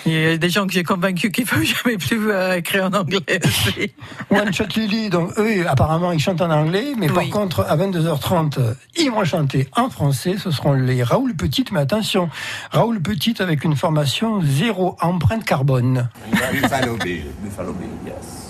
Il 0.05 0.13
y 0.13 0.27
a 0.27 0.37
des 0.37 0.49
gens 0.51 0.67
que 0.67 0.73
j'ai 0.73 0.85
convaincus 0.85 1.31
qu'il 1.33 1.47
faut 1.47 1.63
jamais 1.63 1.97
plus 1.97 2.31
euh, 2.31 2.57
écrire 2.57 2.85
en 2.85 2.93
anglais 2.93 3.21
aussi. 3.45 3.93
One 4.31 4.53
Shot 4.53 4.65
Lily, 4.77 5.11
donc 5.11 5.33
eux, 5.39 5.67
apparemment, 5.67 6.13
ils 6.13 6.21
chantent 6.21 6.43
en 6.43 6.51
anglais, 6.51 6.93
mais 6.99 7.09
par 7.09 7.29
contre, 7.31 7.61
à 7.69 7.77
22h30, 7.77 8.59
euh, 8.59 8.75
ils 8.99 9.11
vont 9.11 9.25
chanter 9.25 9.69
en 9.75 9.91
français. 9.91 10.37
Ce 10.39 10.51
seront 10.51 10.75
les 10.75 11.03
Raoul 11.03 11.35
Petite, 11.35 11.73
mais 11.73 11.81
attention, 11.81 12.29
Raoul 12.71 13.01
Petite 13.01 13.41
avec 13.41 13.65
une 13.65 13.77
formation 13.77 14.43
zéro 14.43 14.97
empreinte 15.01 15.45
carbone. 15.45 16.09
Buffalo 16.53 16.97
Bill. 16.97 17.25
Buffalo 17.43 17.73
Bill, 17.73 17.89
yes. 18.07 18.46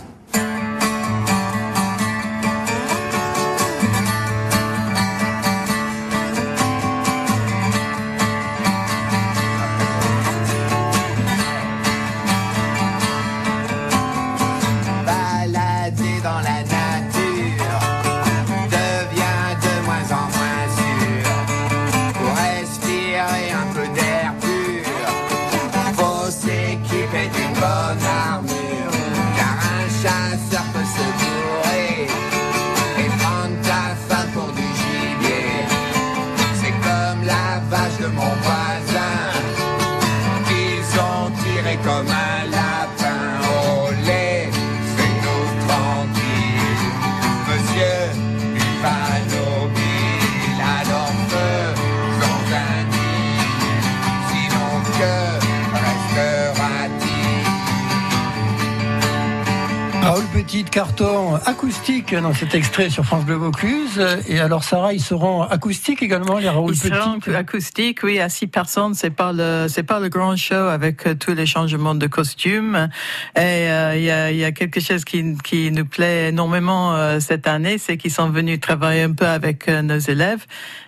Carton 60.76 61.36
acoustique 61.46 62.14
dans 62.14 62.34
cet 62.34 62.54
extrait 62.54 62.90
sur 62.90 63.02
France 63.02 63.24
Bleu 63.24 63.36
Vaucluse. 63.36 63.98
Et 64.28 64.40
alors, 64.40 64.62
Sarah, 64.62 64.92
ils 64.92 65.00
seront 65.00 65.40
acoustiques 65.40 66.02
également, 66.02 66.36
les 66.36 66.50
Raoul 66.50 66.74
Ils 66.74 66.76
seront 66.76 67.18
Petite 67.18 67.34
acoustiques, 67.34 68.00
oui, 68.02 68.20
à 68.20 68.28
six 68.28 68.46
personnes. 68.46 68.92
C'est 68.92 69.08
pas 69.08 69.32
le, 69.32 69.68
c'est 69.70 69.84
pas 69.84 70.00
le 70.00 70.10
grand 70.10 70.36
show 70.36 70.54
avec 70.54 71.06
euh, 71.06 71.14
tous 71.14 71.32
les 71.32 71.46
changements 71.46 71.94
de 71.94 72.06
costumes. 72.06 72.90
Et 73.36 73.40
euh, 73.40 73.96
il 73.96 74.02
y, 74.02 74.10
a, 74.10 74.30
y 74.30 74.44
a 74.44 74.52
quelque 74.52 74.80
chose 74.80 75.06
qui, 75.06 75.38
qui 75.42 75.70
nous 75.70 75.86
plaît 75.86 76.28
énormément 76.28 76.94
euh, 76.94 77.20
cette 77.20 77.46
année, 77.46 77.78
c'est 77.78 77.96
qu'ils 77.96 78.12
sont 78.12 78.28
venus 78.28 78.60
travailler 78.60 79.04
un 79.04 79.12
peu 79.12 79.26
avec 79.26 79.70
euh, 79.70 79.80
nos 79.80 79.98
élèves. 79.98 80.44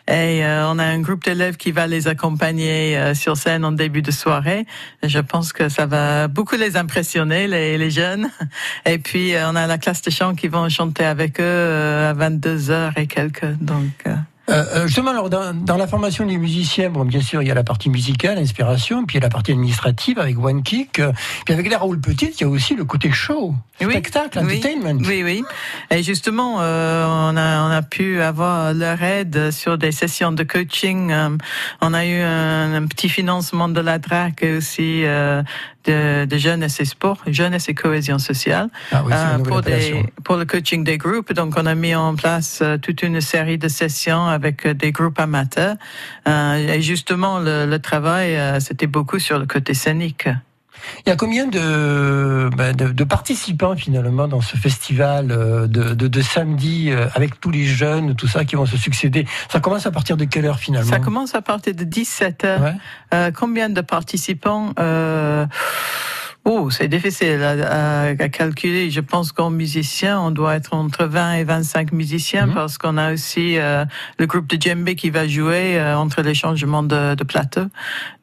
Et 0.08 0.42
euh, 0.42 0.66
on 0.70 0.78
a 0.78 0.84
un 0.84 1.00
groupe 1.00 1.24
d'élèves 1.24 1.58
qui 1.58 1.70
va 1.70 1.86
les 1.86 2.08
accompagner 2.08 2.96
euh, 2.96 3.14
sur 3.14 3.36
scène 3.36 3.62
en 3.62 3.72
début 3.72 4.00
de 4.00 4.10
soirée. 4.10 4.64
Et 5.02 5.08
je 5.10 5.18
pense 5.18 5.52
que 5.52 5.68
ça 5.68 5.84
va 5.84 6.28
beaucoup 6.28 6.56
les 6.56 6.78
impressionner, 6.78 7.46
les, 7.46 7.76
les 7.76 7.90
jeunes. 7.90 8.30
Et 8.86 8.96
puis 8.96 9.34
euh, 9.34 9.50
on 9.50 9.54
a 9.54 9.66
la 9.66 9.76
classe 9.78 10.02
de 10.02 10.10
chant 10.10 10.34
qui 10.34 10.48
vont 10.48 10.68
chanter 10.68 11.04
avec 11.04 11.40
eux 11.40 11.44
euh, 11.44 12.10
à 12.10 12.12
22 12.12 12.70
heures 12.70 12.92
et 12.96 13.06
quelques. 13.06 13.46
Donc. 13.60 13.84
euh, 14.06 14.14
Euh, 14.50 14.86
justement, 14.86 15.10
alors, 15.10 15.28
dans, 15.28 15.52
dans 15.52 15.76
la 15.76 15.86
formation 15.86 16.24
des 16.24 16.38
musiciens, 16.38 16.88
bon, 16.88 17.04
bien 17.04 17.20
sûr, 17.20 17.42
il 17.42 17.48
y 17.48 17.50
a 17.50 17.54
la 17.54 17.64
partie 17.64 17.90
musicale, 17.90 18.38
inspiration, 18.38 19.04
puis 19.04 19.18
il 19.18 19.20
y 19.20 19.22
a 19.22 19.26
la 19.26 19.30
partie 19.30 19.52
administrative 19.52 20.18
avec 20.18 20.38
One 20.42 20.62
Kick. 20.62 21.00
euh, 21.00 21.12
puis 21.44 21.52
avec 21.52 21.68
les 21.68 21.76
Raoul 21.76 22.00
Petite, 22.00 22.40
il 22.40 22.44
y 22.44 22.46
a 22.46 22.48
aussi 22.48 22.74
le 22.74 22.86
côté 22.86 23.12
show, 23.12 23.54
Oui. 23.82 23.90
spectacle, 23.90 24.38
Oui, 24.42 24.56
entertainment. 24.56 25.02
Oui, 25.06 25.22
oui. 25.22 25.44
Et 25.90 26.02
justement, 26.02 26.62
euh, 26.62 27.04
on, 27.06 27.36
a, 27.36 27.62
on 27.68 27.70
a 27.70 27.82
pu 27.82 28.22
avoir 28.22 28.72
leur 28.72 29.02
aide 29.02 29.50
sur 29.50 29.76
des 29.76 29.92
sessions 29.92 30.32
de 30.32 30.44
coaching. 30.44 31.12
On 31.82 31.92
a 31.92 32.06
eu 32.06 32.18
un, 32.18 32.72
un 32.74 32.86
petit 32.86 33.10
financement 33.10 33.68
de 33.68 33.82
la 33.82 33.98
DRAC 33.98 34.46
aussi 34.56 35.04
de, 35.84 36.24
de 36.24 36.36
jeunesse 36.36 36.80
et 36.80 36.84
sport, 36.84 37.18
jeunesse 37.26 37.68
et 37.68 37.74
cohésion 37.74 38.18
sociale, 38.18 38.68
Ah 38.92 39.02
oui, 39.04 39.12
euh, 39.14 39.38
pour, 39.38 39.62
des, 39.62 40.04
pour 40.24 40.36
le 40.36 40.44
coaching 40.44 40.84
des 40.84 40.98
groupes. 40.98 41.32
Donc, 41.32 41.54
on 41.56 41.66
a 41.66 41.74
mis 41.74 41.94
en 41.94 42.14
place 42.14 42.60
euh, 42.62 42.76
toute 42.78 43.02
une 43.02 43.20
série 43.20 43.58
de 43.58 43.68
sessions 43.68 44.26
avec 44.26 44.66
euh, 44.66 44.74
des 44.74 44.92
groupes 44.92 45.18
amateurs. 45.18 45.76
Euh, 46.26 46.74
et 46.74 46.82
justement, 46.82 47.38
le, 47.38 47.66
le 47.66 47.78
travail, 47.78 48.36
euh, 48.36 48.60
c'était 48.60 48.86
beaucoup 48.86 49.18
sur 49.18 49.38
le 49.38 49.46
côté 49.46 49.74
scénique. 49.74 50.28
Il 51.06 51.08
y 51.08 51.12
a 51.12 51.16
combien 51.16 51.46
de, 51.46 52.48
ben, 52.56 52.74
de, 52.74 52.88
de 52.88 53.04
participants 53.04 53.76
finalement 53.76 54.28
dans 54.28 54.40
ce 54.40 54.56
festival 54.56 55.30
euh, 55.30 55.66
de, 55.66 55.94
de, 55.94 56.08
de 56.08 56.20
samedi 56.22 56.90
euh, 56.90 57.06
avec 57.14 57.40
tous 57.40 57.50
les 57.50 57.64
jeunes, 57.64 58.14
tout 58.16 58.28
ça 58.28 58.44
qui 58.44 58.56
vont 58.56 58.66
se 58.66 58.76
succéder? 58.76 59.26
Ça 59.50 59.60
commence 59.60 59.86
à 59.86 59.90
partir 59.90 60.16
de 60.16 60.24
quelle 60.24 60.46
heure 60.46 60.58
finalement? 60.58 60.90
Ça 60.90 60.98
commence 60.98 61.34
à 61.34 61.42
partir 61.42 61.74
de 61.74 61.84
17 61.84 62.44
heures. 62.44 62.60
Ouais. 62.62 62.74
Euh, 63.14 63.30
combien 63.30 63.68
de 63.70 63.80
participants 63.80 64.72
euh, 64.78 65.46
Oh, 66.44 66.70
c'est 66.70 66.88
difficile 66.88 67.42
à, 67.42 67.50
à- 67.50 68.02
à 68.08 68.28
calculer. 68.30 68.90
Je 68.90 69.00
pense 69.00 69.32
qu'en 69.32 69.50
musicien, 69.50 70.18
on 70.18 70.30
doit 70.30 70.54
être 70.54 70.72
entre 70.72 71.04
20 71.04 71.34
et 71.34 71.44
25 71.44 71.92
musiciens 71.92 72.46
Mhm. 72.46 72.54
parce 72.54 72.78
qu'on 72.78 72.96
a 72.96 73.12
aussi 73.12 73.58
euh, 73.58 73.84
le 74.18 74.26
groupe 74.26 74.46
de 74.48 74.56
djembé 74.58 74.94
qui 74.94 75.10
va 75.10 75.28
jouer 75.28 75.78
euh, 75.78 75.94
entre 75.98 76.22
les 76.22 76.32
changements 76.34 76.82
de, 76.82 77.14
de 77.16 77.24
plateau. 77.24 77.62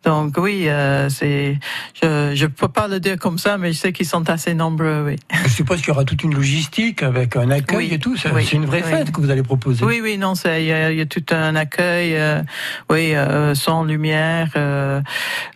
Donc 0.06 0.38
oui, 0.38 0.70
euh, 0.70 1.10
c'est. 1.10 1.58
Je 2.02 2.32
je 2.36 2.46
peux 2.46 2.68
pas 2.68 2.88
le 2.88 3.00
dire 3.00 3.18
comme 3.18 3.38
ça, 3.40 3.58
mais 3.58 3.74
je 3.74 3.78
sais 3.80 3.92
qu'ils 3.92 4.06
sont 4.06 4.30
assez 4.30 4.54
nombreux. 4.54 5.04
Oui. 5.08 5.16
Je 5.46 5.50
suppose 5.50 5.80
qu'il 5.80 5.88
y 5.90 5.92
aura 5.92 6.04
toute 6.06 6.24
une 6.24 6.36
logistique 6.36 7.02
avec 7.02 7.36
un 7.36 7.50
accueil 7.50 7.88
Oui. 7.90 7.94
et 7.94 8.00
tout. 8.00 8.16
C'est 8.18 8.32
Oui. 8.32 8.44
une 8.54 8.66
vraie 8.66 8.84
Oui. 8.86 8.90
fête 8.92 9.12
que 9.12 9.20
vous 9.22 9.30
allez 9.30 9.42
proposer. 9.44 9.84
Oui, 9.86 10.00
oui, 10.04 10.18
non, 10.18 10.36
c'est 10.36 10.64
il 10.64 10.66
y, 10.68 10.98
y 10.98 11.02
a 11.02 11.06
tout 11.06 11.24
un 11.32 11.56
accueil, 11.56 12.16
euh, 12.16 12.42
oui, 12.90 13.16
euh, 13.16 13.56
sans 13.56 13.84
lumière, 13.84 14.50
euh, 14.58 15.02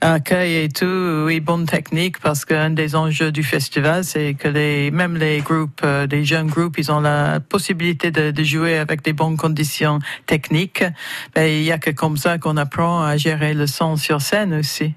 accueil 0.01 0.63
et 0.63 0.69
tout, 0.69 1.23
oui, 1.25 1.39
bonne 1.41 1.65
technique, 1.65 2.19
parce 2.19 2.45
qu'un 2.45 2.69
des 2.69 2.95
enjeux 2.95 3.31
du 3.31 3.43
festival, 3.43 4.03
c'est 4.03 4.33
que 4.35 4.47
les 4.47 4.89
même 4.91 5.15
les 5.17 5.41
groupes, 5.41 5.81
euh, 5.83 6.07
des 6.07 6.23
jeunes 6.23 6.47
groupes, 6.47 6.77
ils 6.77 6.91
ont 6.91 7.01
la 7.01 7.39
possibilité 7.39 8.11
de, 8.11 8.31
de 8.31 8.43
jouer 8.43 8.77
avec 8.77 9.03
des 9.03 9.13
bonnes 9.13 9.37
conditions 9.37 9.99
techniques. 10.25 10.83
Il 11.37 11.61
y 11.63 11.71
a 11.71 11.77
que 11.77 11.91
comme 11.91 12.17
ça 12.17 12.37
qu'on 12.37 12.57
apprend 12.57 13.03
à 13.03 13.17
gérer 13.17 13.53
le 13.53 13.67
son 13.67 13.95
sur 13.97 14.21
scène 14.21 14.38
aussi. 14.53 14.93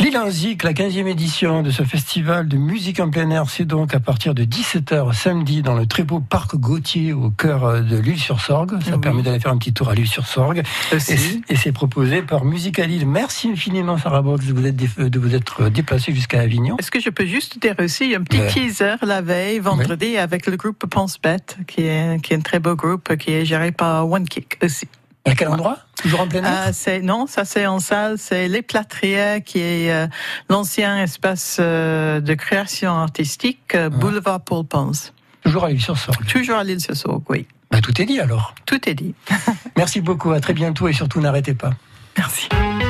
Lille 0.00 0.18
Zik, 0.30 0.62
la 0.62 0.72
15e 0.72 1.06
édition 1.08 1.62
de 1.62 1.70
ce 1.70 1.82
festival 1.82 2.48
de 2.48 2.56
musique 2.56 3.00
en 3.00 3.10
plein 3.10 3.28
air, 3.28 3.50
c'est 3.50 3.66
donc 3.66 3.94
à 3.94 4.00
partir 4.00 4.34
de 4.34 4.44
17h 4.44 5.12
samedi 5.12 5.60
dans 5.60 5.74
le 5.74 5.84
très 5.84 6.04
beau 6.04 6.20
parc 6.20 6.56
Gauthier 6.56 7.12
au 7.12 7.28
cœur 7.28 7.64
euh, 7.66 7.80
de 7.82 7.98
l'île-sur-Sorgue. 7.98 8.82
Ça 8.82 8.94
Oui. 8.94 9.00
permet 9.02 9.20
d'aller 9.22 9.40
faire 9.40 9.52
un 9.52 9.58
petit 9.58 9.74
tour 9.74 9.90
à 9.90 9.94
l'île-sur-Sorgue. 9.94 10.62
Et 10.92 10.98
c'est- 10.98 11.42
Et 11.50 11.54
c'est 11.56 11.72
proposé 11.72 12.22
par 12.22 12.46
Musica 12.46 12.86
Lille. 12.86 13.06
Merci 13.06 13.50
infiniment 13.50 13.98
Sarah 13.98 14.22
Box 14.22 14.46
de 14.46 14.54
vous 14.54 14.66
être, 14.66 15.02
de 15.06 15.18
vous 15.18 15.34
être 15.34 15.68
déplacée 15.68 16.14
jusqu'à 16.14 16.40
Avignon. 16.40 16.78
Est-ce 16.78 16.90
que 16.90 16.98
je 17.00 17.10
peux 17.10 17.26
juste 17.26 17.60
dire 17.60 17.74
aussi 17.78 18.14
un 18.14 18.22
petit 18.22 18.38
Ouais. 18.40 18.48
teaser 18.48 18.94
la 19.02 19.20
veille, 19.20 19.58
vendredi, 19.58 20.16
avec 20.16 20.46
le 20.46 20.56
groupe 20.56 20.86
Pense 20.86 21.20
Bête, 21.20 21.58
qui 21.66 21.82
est, 21.82 22.18
qui 22.22 22.32
est 22.32 22.36
un 22.36 22.40
très 22.40 22.58
beau 22.58 22.74
groupe, 22.74 23.14
qui 23.18 23.32
est 23.32 23.44
géré 23.44 23.70
par 23.70 24.10
One 24.10 24.26
Kick 24.26 24.58
aussi. 24.64 24.88
À 25.24 25.34
quel 25.34 25.48
endroit? 25.48 25.78
Toujours 26.00 26.20
en 26.20 26.28
plein 26.28 26.42
air? 26.42 26.62
Ah, 26.66 26.72
c'est 26.72 27.00
non, 27.00 27.26
ça 27.26 27.44
c'est 27.44 27.66
en 27.66 27.78
salle, 27.78 28.16
c'est 28.18 28.48
les 28.48 28.62
Plâtrières 28.62 29.42
qui 29.44 29.58
est 29.58 29.92
euh, 29.92 30.06
l'ancien 30.48 31.02
espace 31.02 31.58
euh, 31.60 32.20
de 32.20 32.34
création 32.34 32.92
artistique, 32.92 33.74
euh, 33.74 33.90
boulevard 33.90 34.40
Paul 34.40 34.64
Ponce. 34.64 35.12
Toujours 35.44 35.64
à 35.64 35.70
l'île-sur-Sorgue. 35.70 36.26
Toujours 36.26 36.56
à 36.56 36.64
l'île 36.64 36.80
sur 36.80 36.96
Sorgue, 36.96 37.22
oui. 37.28 37.46
Bah, 37.70 37.80
tout 37.80 38.00
est 38.00 38.06
dit 38.06 38.18
alors. 38.20 38.54
Tout 38.66 38.88
est 38.88 38.94
dit. 38.94 39.14
Merci 39.76 40.00
beaucoup, 40.00 40.32
à 40.32 40.40
très 40.40 40.54
bientôt 40.54 40.88
et 40.88 40.92
surtout 40.92 41.20
n'arrêtez 41.20 41.54
pas. 41.54 41.70
Merci. 42.16 42.48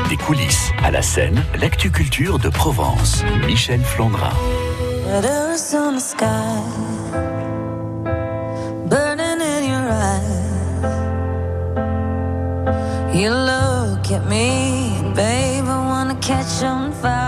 Des 0.08 0.16
coulisses 0.16 0.72
à 0.82 0.90
la 0.90 1.02
scène, 1.02 1.44
l'actu 1.60 1.90
culture 1.90 2.38
de 2.38 2.48
Provence. 2.48 3.22
Michel 3.46 3.80
Flandrin. 3.82 4.32
You 13.20 13.28
look 13.28 14.10
at 14.12 14.26
me, 14.30 14.98
babe, 15.14 15.66
I 15.66 15.78
wanna 15.90 16.14
catch 16.22 16.62
on 16.62 16.90
fire. 16.90 17.19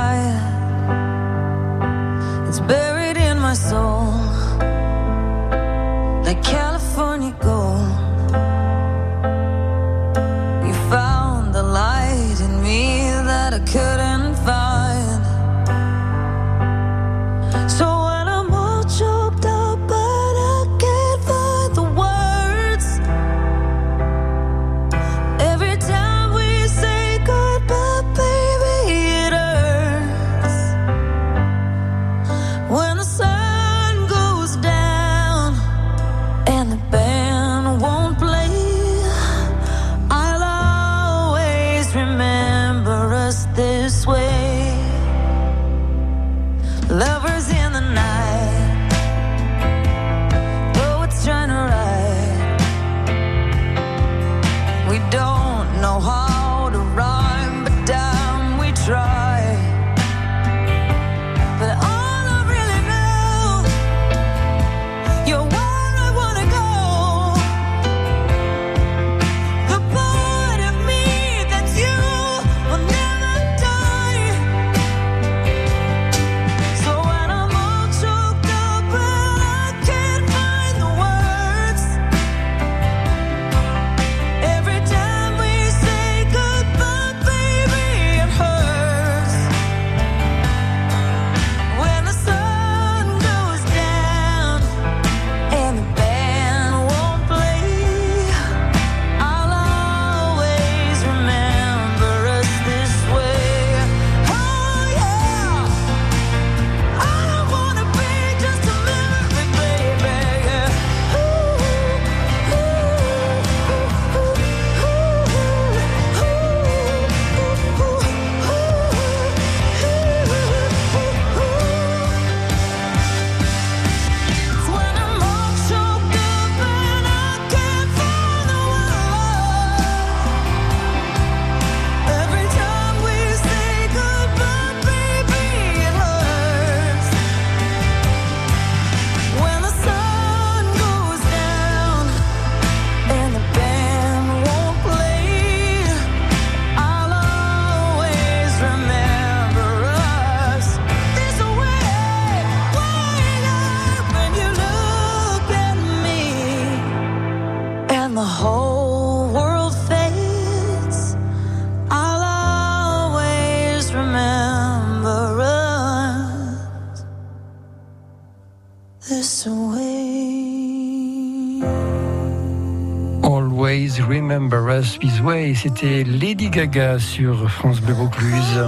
Remember 174.23 174.71
Us 174.71 175.01
This 175.01 175.21
Way. 175.21 175.53
C'était 175.57 176.05
Lady 176.05 176.49
Gaga 176.49 177.01
sur 177.01 177.51
France 177.51 177.81
Bleu 177.81 177.93
Vaucluse. 177.93 178.61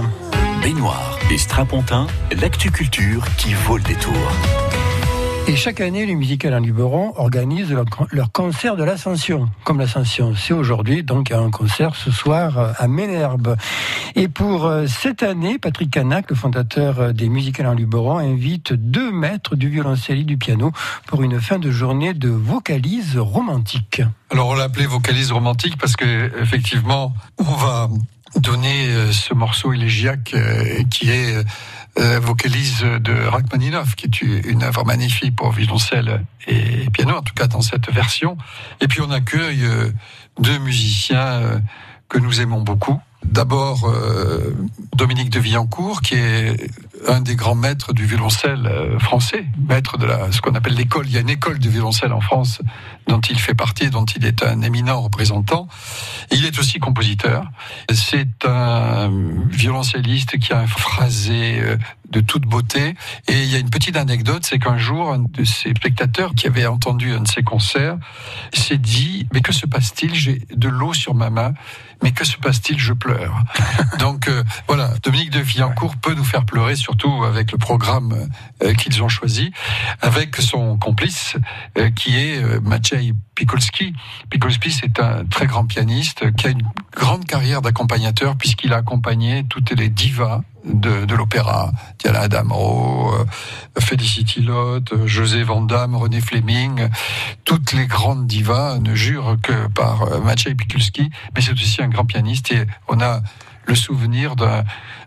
Baignoire 0.61 1.17
et 1.31 1.37
strapontin, 1.37 2.07
l'actu 2.41 2.71
culture 2.71 3.23
qui 3.37 3.53
vaut 3.53 3.77
le 3.77 3.83
détour. 3.83 4.13
Et 5.47 5.55
chaque 5.55 5.79
année, 5.79 6.07
les 6.07 6.15
musicales 6.15 6.55
en 6.55 6.59
Luberon 6.59 7.13
organisent 7.17 7.71
leur, 7.71 8.31
concert 8.31 8.75
de 8.75 8.83
l'Ascension. 8.83 9.47
Comme 9.63 9.77
l'Ascension, 9.77 10.33
c'est 10.35 10.53
aujourd'hui, 10.53 11.03
donc 11.03 11.31
un 11.31 11.51
concert 11.51 11.95
ce 11.95 12.09
soir 12.09 12.57
euh, 12.57 12.71
à 12.79 12.87
Ménherbe. 12.87 13.55
Et 14.15 14.27
pour 14.27 14.65
euh, 14.65 14.87
cette 14.87 15.21
année, 15.21 15.59
Patrick 15.59 15.91
Canac, 15.91 16.31
le 16.31 16.35
fondateur 16.35 16.99
euh, 16.99 17.11
des 17.11 17.29
musicales 17.29 17.67
en 17.67 17.75
Luberon, 17.75 18.17
invite 18.17 18.73
deux 18.73 19.11
maîtres 19.11 19.55
du 19.55 19.69
violoncelle 19.69 20.17
et 20.17 20.23
du 20.23 20.37
piano 20.37 20.71
pour 21.05 21.21
une 21.21 21.39
fin 21.39 21.59
de 21.59 21.69
journée 21.69 22.15
de 22.15 22.29
vocalise 22.29 23.15
romantique. 23.19 24.01
Alors 24.31 24.47
on 24.47 24.55
l'a 24.55 24.63
appelé 24.63 24.87
vocalise 24.87 25.31
romantique 25.31 25.77
parce 25.77 25.95
que 25.95 26.31
effectivement 26.41 27.13
on 27.37 27.43
va 27.43 27.89
donner 28.37 29.11
ce 29.11 29.33
morceau 29.35 29.71
élégiaque 29.71 30.35
qui 30.89 31.09
est 31.09 31.45
euh, 31.97 32.19
vocalise 32.19 32.81
de 32.81 33.13
Rachmaninoff, 33.13 33.95
qui 33.95 34.05
est 34.05 34.21
une 34.21 34.63
œuvre 34.63 34.85
magnifique 34.85 35.35
pour 35.35 35.51
violoncelle 35.51 36.25
et 36.47 36.89
piano, 36.91 37.15
en 37.15 37.21
tout 37.21 37.33
cas 37.33 37.47
dans 37.47 37.61
cette 37.61 37.89
version. 37.91 38.37
Et 38.81 38.87
puis 38.87 39.01
on 39.01 39.11
accueille 39.11 39.63
euh, 39.63 39.89
deux 40.39 40.57
musiciens 40.59 41.41
euh, 41.41 41.59
que 42.09 42.19
nous 42.19 42.41
aimons 42.41 42.61
beaucoup. 42.61 42.99
D'abord 43.23 43.89
euh, 43.89 44.55
Dominique 44.95 45.29
de 45.29 45.39
Villancourt, 45.39 46.01
qui 46.01 46.15
est 46.15 46.69
un 47.07 47.21
des 47.21 47.35
grands 47.35 47.55
maîtres 47.55 47.93
du 47.93 48.05
violoncelle 48.05 48.65
euh, 48.65 48.99
français, 48.99 49.45
maître 49.57 49.97
de 49.97 50.05
la, 50.05 50.31
ce 50.31 50.41
qu'on 50.41 50.55
appelle 50.55 50.75
l'école. 50.75 51.07
Il 51.07 51.13
y 51.13 51.17
a 51.17 51.21
une 51.21 51.29
école 51.29 51.59
du 51.59 51.69
violoncelle 51.69 52.13
en 52.13 52.21
France 52.21 52.61
dont 53.07 53.21
il 53.21 53.39
fait 53.39 53.53
partie, 53.53 53.89
dont 53.89 54.05
il 54.05 54.25
est 54.25 54.43
un 54.43 54.61
éminent 54.61 55.01
représentant. 55.01 55.67
Il 56.31 56.45
est 56.45 56.57
aussi 56.59 56.79
compositeur. 56.79 57.45
C'est 57.93 58.45
un 58.45 59.11
violoncelliste 59.49 60.39
qui 60.39 60.53
a 60.53 60.59
un 60.59 60.67
phrasé 60.67 61.59
euh, 61.59 61.77
de 62.09 62.19
toute 62.21 62.43
beauté. 62.43 62.95
Et 63.27 63.43
il 63.43 63.49
y 63.49 63.55
a 63.55 63.59
une 63.59 63.69
petite 63.69 63.97
anecdote, 63.97 64.45
c'est 64.45 64.59
qu'un 64.59 64.77
jour, 64.77 65.11
un 65.11 65.19
de 65.19 65.43
ses 65.43 65.69
spectateurs 65.71 66.33
qui 66.35 66.47
avait 66.47 66.65
entendu 66.65 67.13
un 67.13 67.21
de 67.21 67.27
ses 67.27 67.43
concerts 67.43 67.97
s'est 68.53 68.77
dit, 68.77 69.27
mais 69.33 69.41
que 69.41 69.51
se 69.51 69.65
passe-t-il? 69.65 70.13
J'ai 70.13 70.41
de 70.55 70.69
l'eau 70.69 70.93
sur 70.93 71.13
ma 71.13 71.29
main, 71.29 71.53
mais 72.03 72.11
que 72.11 72.25
se 72.25 72.37
passe-t-il? 72.37 72.79
Je 72.79 72.93
pleure. 72.93 73.43
Donc 73.99 74.27
euh, 74.27 74.43
voilà, 74.67 74.91
Dominique 75.03 75.31
de 75.31 75.39
Villancourt 75.39 75.95
peut 75.97 76.13
nous 76.13 76.23
faire 76.23 76.45
pleurer, 76.45 76.75
surtout 76.85 77.23
avec 77.23 77.51
le 77.51 77.57
programme 77.57 78.29
euh, 78.61 78.73
qu'ils 78.75 79.01
ont 79.01 79.09
choisi, 79.09 79.51
avec 80.01 80.35
son 80.35 80.77
complice 80.77 81.35
euh, 81.79 81.89
qui 81.89 82.15
est 82.15 82.37
euh, 82.37 82.59
Maciej 82.61 83.15
Pikulski. 83.33 83.93
Pikulski, 84.29 84.71
c'est 84.71 84.99
un 84.99 85.25
très 85.25 85.47
grand 85.47 85.65
pianiste 85.65 86.31
qui 86.35 86.45
a 86.45 86.49
une 86.51 86.61
grande 86.95 87.25
carrière 87.25 87.63
d'accompagnateur 87.63 88.35
puisqu'il 88.35 88.71
a 88.71 88.77
accompagné 88.77 89.45
toutes 89.49 89.71
les 89.71 89.89
divas 89.89 90.41
de, 90.63 91.05
de 91.05 91.15
l'opéra. 91.15 91.71
Diana 91.97 92.19
Adamro, 92.19 93.11
Felicity 93.79 94.41
Lott, 94.41 94.93
José 95.07 95.41
Van 95.43 95.61
Damme, 95.61 95.95
René 95.95 96.21
Fleming. 96.21 96.87
Toutes 97.45 97.73
les 97.73 97.87
grandes 97.87 98.27
divas 98.27 98.77
ne 98.77 98.93
jurent 98.93 99.37
que 99.41 99.67
par 99.69 100.21
Maciej 100.21 100.53
Pikulski, 100.53 101.09
mais 101.33 101.41
c'est 101.41 101.51
aussi 101.51 101.81
un 101.81 101.89
grand 101.89 102.05
pianiste 102.05 102.51
et 102.51 102.65
on 102.87 102.99
a 103.01 103.21
le 103.67 103.75
souvenir 103.75 104.35
d'un 104.35 104.63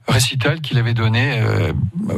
récital 0.09 0.61
qu'il 0.61 0.79
avait 0.79 0.95
donné, 0.95 1.39
euh, 1.41 1.73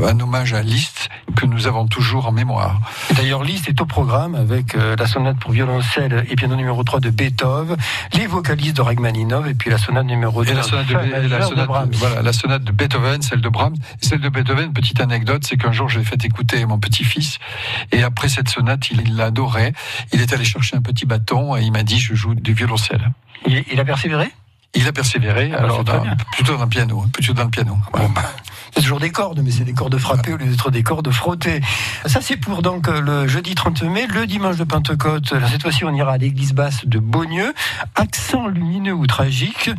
un 0.07 0.19
hommage 0.21 0.55
à 0.55 0.63
Liszt, 0.63 1.09
que 1.37 1.47
nous 1.47 1.67
avons 1.67 1.87
toujours 1.87 2.27
en 2.27 2.33
mémoire. 2.33 2.81
D'ailleurs, 3.17 3.43
Liszt 3.43 3.69
est 3.69 3.81
au 3.81 3.87
programme 3.87 4.35
avec 4.35 4.75
euh, 4.75 4.95
la 4.97 5.07
sonate 5.07 5.39
pour 5.39 5.51
violoncelle 5.53 6.25
et 6.31 6.37
piano 6.37 6.55
numéro 6.57 6.83
3 6.85 7.01
de 7.01 7.11
Beethoven, 7.11 7.77
les 8.15 8.27
vocalistes 8.27 8.77
de 8.77 8.83
Rachmaninov 8.83 9.49
et 9.49 9.55
puis 9.55 9.71
la 9.71 9.79
sonate 9.79 10.07
numéro 10.07 10.45
2 10.45 10.51
Et 10.51 10.55
la 10.55 10.63
sonate 10.63 10.87
de, 10.87 10.95
Be- 10.95 11.29
la 11.29 11.49
de 11.49 11.67
Brahms. 11.67 11.91
voilà, 11.95 12.23
la 12.23 12.33
sonate 12.33 12.65
de 12.65 12.73
Beethoven, 12.73 13.23
celle 13.23 13.41
de 13.41 13.49
Brahms. 13.49 13.77
Et 14.03 14.07
celle 14.07 14.21
de 14.21 14.29
Beethoven, 14.29 14.73
petite 14.73 15.01
anecdote, 15.01 15.45
c'est 15.45 15.57
qu'un 15.57 15.73
jour, 15.73 15.89
je 15.89 15.99
l'ai 15.99 16.05
fait 16.05 16.25
écouter 16.25 16.63
à 16.63 16.67
mon 16.67 16.79
petit-fils. 16.79 17.39
Et 17.93 18.03
après 18.03 18.29
cette 18.29 18.49
sonate, 18.49 18.91
il 18.91 19.01
il 19.01 19.17
l'adorait. 19.17 19.73
Il 20.13 20.21
est 20.21 20.33
allé 20.33 20.45
chercher 20.45 20.77
un 20.77 20.83
petit 20.83 21.07
bâton 21.07 21.57
et 21.57 21.63
il 21.63 21.73
m'a 21.73 21.83
dit, 21.83 21.99
je 21.99 22.15
joue 22.15 22.35
du 22.35 22.53
violoncelle. 22.53 23.11
Il, 23.47 23.65
il 23.73 23.81
a 23.81 23.85
persévéré? 23.85 24.31
Il 24.75 24.87
a 24.87 24.93
persévéré, 24.93 25.51
Ah 25.53 25.59
bah, 25.59 25.65
alors 25.65 25.85
dans- 25.85 26.05
plutôt 26.33 26.57
dans 26.57 26.63
le 26.63 26.69
piano, 26.69 27.03
hein, 27.05 27.11
plutôt 27.13 27.33
dans 27.33 27.45
le 27.45 27.51
piano. 27.51 27.77
C'est 28.73 28.83
toujours 28.83 29.01
des 29.01 29.11
cordes, 29.11 29.41
mais 29.43 29.51
c'est 29.51 29.65
des 29.65 29.73
cordes 29.75 29.99
frappées 29.99 30.33
au 30.33 30.37
lieu 30.37 30.47
d'être 30.47 30.71
des 30.71 30.85
cordes 30.85 31.11
frottées. 31.11 31.61
Ça, 32.07 32.21
c'est 32.21 32.37
pour 32.37 32.63
donc 32.63 32.87
le 32.87 33.27
jeudi 33.27 33.57
30 33.57 33.83
mai, 33.83 34.07
le 34.07 34.29
dimanche 34.29 34.57
de 34.57 34.65
Pentecôte. 34.65 35.35
Cette 35.51 35.63
fois-ci, 35.63 35.85
on 35.85 35.93
ira 35.93 36.13
à 36.13 36.19
l'église 36.19 36.53
basse 36.53 36.87
de 36.87 37.01
Beaunieu. 37.01 37.53
Accent 37.97 38.47
lumineux 38.47 38.93
ou 38.95 39.07
tragique. 39.09 39.71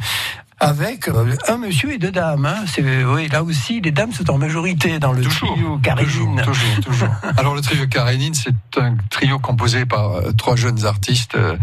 Avec 0.63 1.07
euh, 1.07 1.35
un 1.47 1.57
monsieur 1.57 1.91
et 1.91 1.97
deux 1.97 2.11
dames. 2.11 2.45
hein. 2.45 2.63
C'est 2.67 3.03
oui, 3.03 3.27
là 3.29 3.41
aussi, 3.41 3.81
les 3.81 3.89
dames 3.91 4.11
sont 4.11 4.29
en 4.29 4.37
majorité 4.37 4.99
dans 4.99 5.11
le 5.11 5.23
Toujours, 5.23 5.53
trio 5.55 5.77
Karénine. 5.79 6.11
Toujours, 6.13 6.45
toujours, 6.45 6.83
toujours. 6.85 7.09
Alors 7.37 7.55
le 7.55 7.61
trio 7.61 7.87
Karénine, 7.87 8.35
c'est 8.35 8.53
un 8.79 8.95
trio 9.09 9.39
composé 9.39 9.85
par 9.85 10.11
euh, 10.17 10.31
trois 10.33 10.55
jeunes 10.55 10.85
artistes 10.85 11.33
euh, 11.33 11.57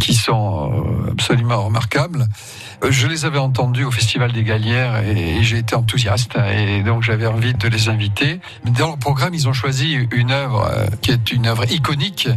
qui 0.00 0.14
sont 0.14 0.72
euh, 1.06 1.12
absolument 1.12 1.64
remarquables. 1.66 2.26
Euh, 2.82 2.90
Je 2.90 3.06
les 3.06 3.24
avais 3.24 3.38
entendus 3.38 3.84
au 3.84 3.92
Festival 3.92 4.32
des 4.32 4.42
Galières 4.42 5.04
et, 5.06 5.36
et 5.36 5.42
j'ai 5.44 5.58
été 5.58 5.76
enthousiaste 5.76 6.32
et 6.52 6.82
donc 6.82 7.04
j'avais 7.04 7.26
envie 7.26 7.54
de 7.54 7.68
les 7.68 7.88
inviter. 7.88 8.40
Dans 8.64 8.88
leur 8.88 8.98
programme, 8.98 9.34
ils 9.34 9.48
ont 9.48 9.52
choisi 9.52 9.96
une 10.10 10.32
œuvre 10.32 10.68
euh, 10.68 10.86
qui 11.00 11.12
est 11.12 11.30
une 11.30 11.46
œuvre 11.46 11.70
iconique, 11.70 12.28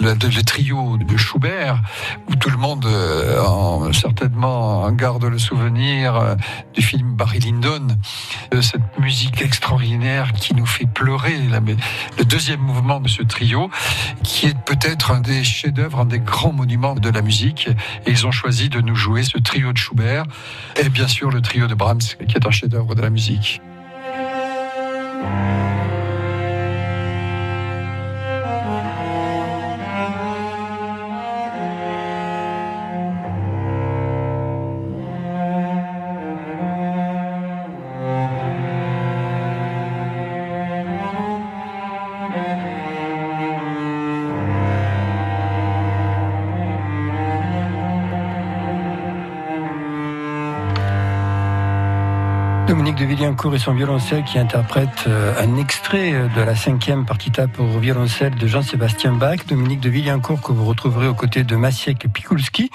le, 0.00 0.14
le 0.14 0.42
trio 0.44 0.96
de 0.96 1.16
Schubert, 1.18 1.82
où 2.30 2.36
tout 2.36 2.48
le 2.48 2.56
monde 2.56 2.86
euh, 2.86 3.38
en- 3.44 3.92
certainement 3.92 4.82
en 4.84 4.92
garde 4.92 5.24
le 5.24 5.38
souvenir 5.42 6.16
euh, 6.16 6.34
du 6.72 6.82
film 6.82 7.14
Barry 7.14 7.40
Lyndon, 7.40 7.88
de 8.50 8.60
cette 8.60 8.98
musique 8.98 9.42
extraordinaire 9.42 10.32
qui 10.32 10.54
nous 10.54 10.66
fait 10.66 10.86
pleurer. 10.86 11.36
Le 12.18 12.24
deuxième 12.24 12.60
mouvement 12.60 13.00
de 13.00 13.08
ce 13.08 13.22
trio, 13.22 13.70
qui 14.22 14.46
est 14.46 14.58
peut-être 14.64 15.10
un 15.10 15.20
des 15.20 15.42
chefs-d'œuvre, 15.42 16.00
un 16.00 16.06
des 16.06 16.20
grands 16.20 16.52
monuments 16.52 16.94
de 16.94 17.10
la 17.10 17.22
musique. 17.22 17.68
Et 18.06 18.10
ils 18.10 18.26
ont 18.26 18.30
choisi 18.30 18.68
de 18.68 18.80
nous 18.80 18.94
jouer 18.94 19.24
ce 19.24 19.38
trio 19.38 19.72
de 19.72 19.78
Schubert 19.78 20.24
et 20.80 20.88
bien 20.88 21.08
sûr 21.08 21.30
le 21.30 21.42
trio 21.42 21.66
de 21.66 21.74
Brahms, 21.74 22.16
qui 22.28 22.36
est 22.36 22.46
un 22.46 22.50
chef-d'œuvre 22.50 22.94
de 22.94 23.02
la 23.02 23.10
musique. 23.10 23.60
De 53.02 53.06
Villancourt 53.06 53.52
et 53.54 53.58
son 53.58 53.74
violoncelle 53.74 54.22
qui 54.22 54.38
interprète 54.38 55.06
euh, 55.08 55.34
un 55.40 55.56
extrait 55.56 56.12
euh, 56.12 56.28
de 56.36 56.40
la 56.40 56.54
cinquième 56.54 57.04
partita 57.04 57.48
pour 57.48 57.66
violoncelle 57.80 58.34
de 58.36 58.46
Jean-Sébastien 58.46 59.12
Bach. 59.12 59.44
Dominique 59.48 59.80
de 59.80 59.88
Villancourt 59.88 60.40
que 60.40 60.52
vous 60.52 60.64
retrouverez 60.64 61.08
aux 61.08 61.14
côtés 61.14 61.42
de 61.42 61.56
Maciek 61.56 62.06
Pikulski 62.12 62.70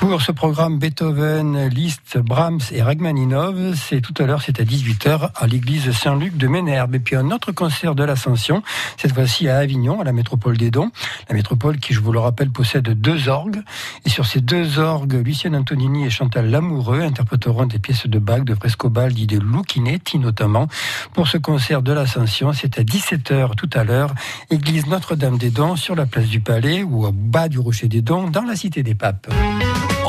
pour 0.00 0.22
ce 0.22 0.32
programme 0.32 0.78
Beethoven, 0.78 1.68
Liszt, 1.68 2.16
Brahms 2.16 2.60
et 2.72 2.82
Rachmaninov. 2.82 3.74
C'est 3.76 4.00
tout 4.00 4.14
à 4.18 4.26
l'heure, 4.26 4.40
c'est 4.40 4.58
à 4.58 4.64
18h 4.64 5.30
à 5.36 5.46
l'église 5.46 5.92
Saint-Luc 5.92 6.36
de 6.38 6.48
Ménherbe. 6.48 6.94
Et 6.94 6.98
puis 7.00 7.16
un 7.16 7.30
autre 7.30 7.52
concert 7.52 7.94
de 7.94 8.02
l'Ascension, 8.02 8.62
cette 8.96 9.12
fois-ci 9.12 9.48
à 9.48 9.58
Avignon, 9.58 10.00
à 10.00 10.04
la 10.04 10.12
métropole 10.12 10.56
des 10.56 10.70
Dons. 10.70 10.90
La 11.28 11.34
métropole 11.34 11.78
qui, 11.78 11.92
je 11.92 12.00
vous 12.00 12.12
le 12.12 12.18
rappelle, 12.18 12.50
possède 12.50 12.88
deux 12.88 13.28
orgues. 13.28 13.60
Et 14.06 14.08
sur 14.08 14.26
ces 14.26 14.40
deux 14.40 14.78
orgues, 14.78 15.22
Lucienne 15.24 15.54
Antonini 15.54 16.06
et 16.06 16.10
Chantal 16.10 16.50
Lamoureux 16.50 17.02
interpréteront 17.02 17.66
des 17.66 17.78
pièces 17.78 18.06
de 18.06 18.18
Bach, 18.18 18.44
de 18.44 18.54
Frescobaldi, 18.54 19.26
de 19.26 19.38
Lucinetti 19.38 20.18
notamment. 20.18 20.66
Pour 21.12 21.28
ce 21.28 21.36
concert 21.36 21.82
de 21.82 21.92
l'Ascension, 21.92 22.52
c'est 22.52 22.78
à 22.78 22.82
17h 22.82 23.54
tout 23.54 23.70
à 23.74 23.84
l'heure, 23.84 24.14
église 24.50 24.86
Notre-Dame 24.86 25.36
des 25.36 25.50
Dons, 25.50 25.76
sur 25.76 25.94
la 25.94 26.06
place 26.06 26.26
du 26.26 26.40
Palais 26.40 26.82
ou 26.82 27.04
au 27.06 27.12
bas 27.12 27.48
du 27.48 27.58
Rocher 27.58 27.88
des 27.88 28.02
Dons, 28.02 28.28
dans 28.28 28.42
la 28.42 28.56
Cité 28.56 28.82
des 28.82 28.94
Papes. 28.94 29.28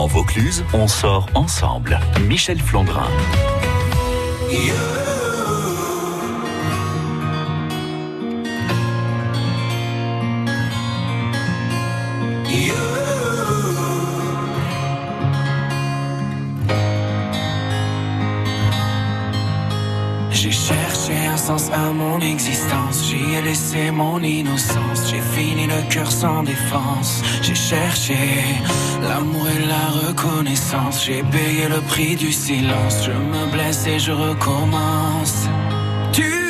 En 0.02 0.08
Vaucluse, 0.08 0.64
on 0.74 0.88
sort 0.88 1.30
ensemble. 1.36 2.00
Michel 2.28 2.58
Flandrin. 2.58 3.08
Sens 21.42 21.72
laissé 23.42 23.90
mon 23.92 24.22
innocence. 24.22 25.10
J'ai 25.10 25.24
fini 25.36 25.66
le 25.66 25.82
cœur 25.90 26.12
sans 26.12 26.44
défense. 26.44 27.24
J'ai 27.42 27.56
cherché 27.56 28.20
l'amour 29.02 29.48
et 29.56 29.66
la 29.74 29.86
reconnaissance. 30.08 31.04
J'ai 31.06 31.24
payé 31.24 31.68
le 31.68 31.82
prix 31.82 32.16
du 32.16 32.32
silence. 32.32 32.96
Je 33.06 33.12
me 33.12 33.52
blesse 33.52 33.88
et 33.88 34.00
je 34.00 34.12
recommence. 34.12 35.48
Tu 36.14 36.41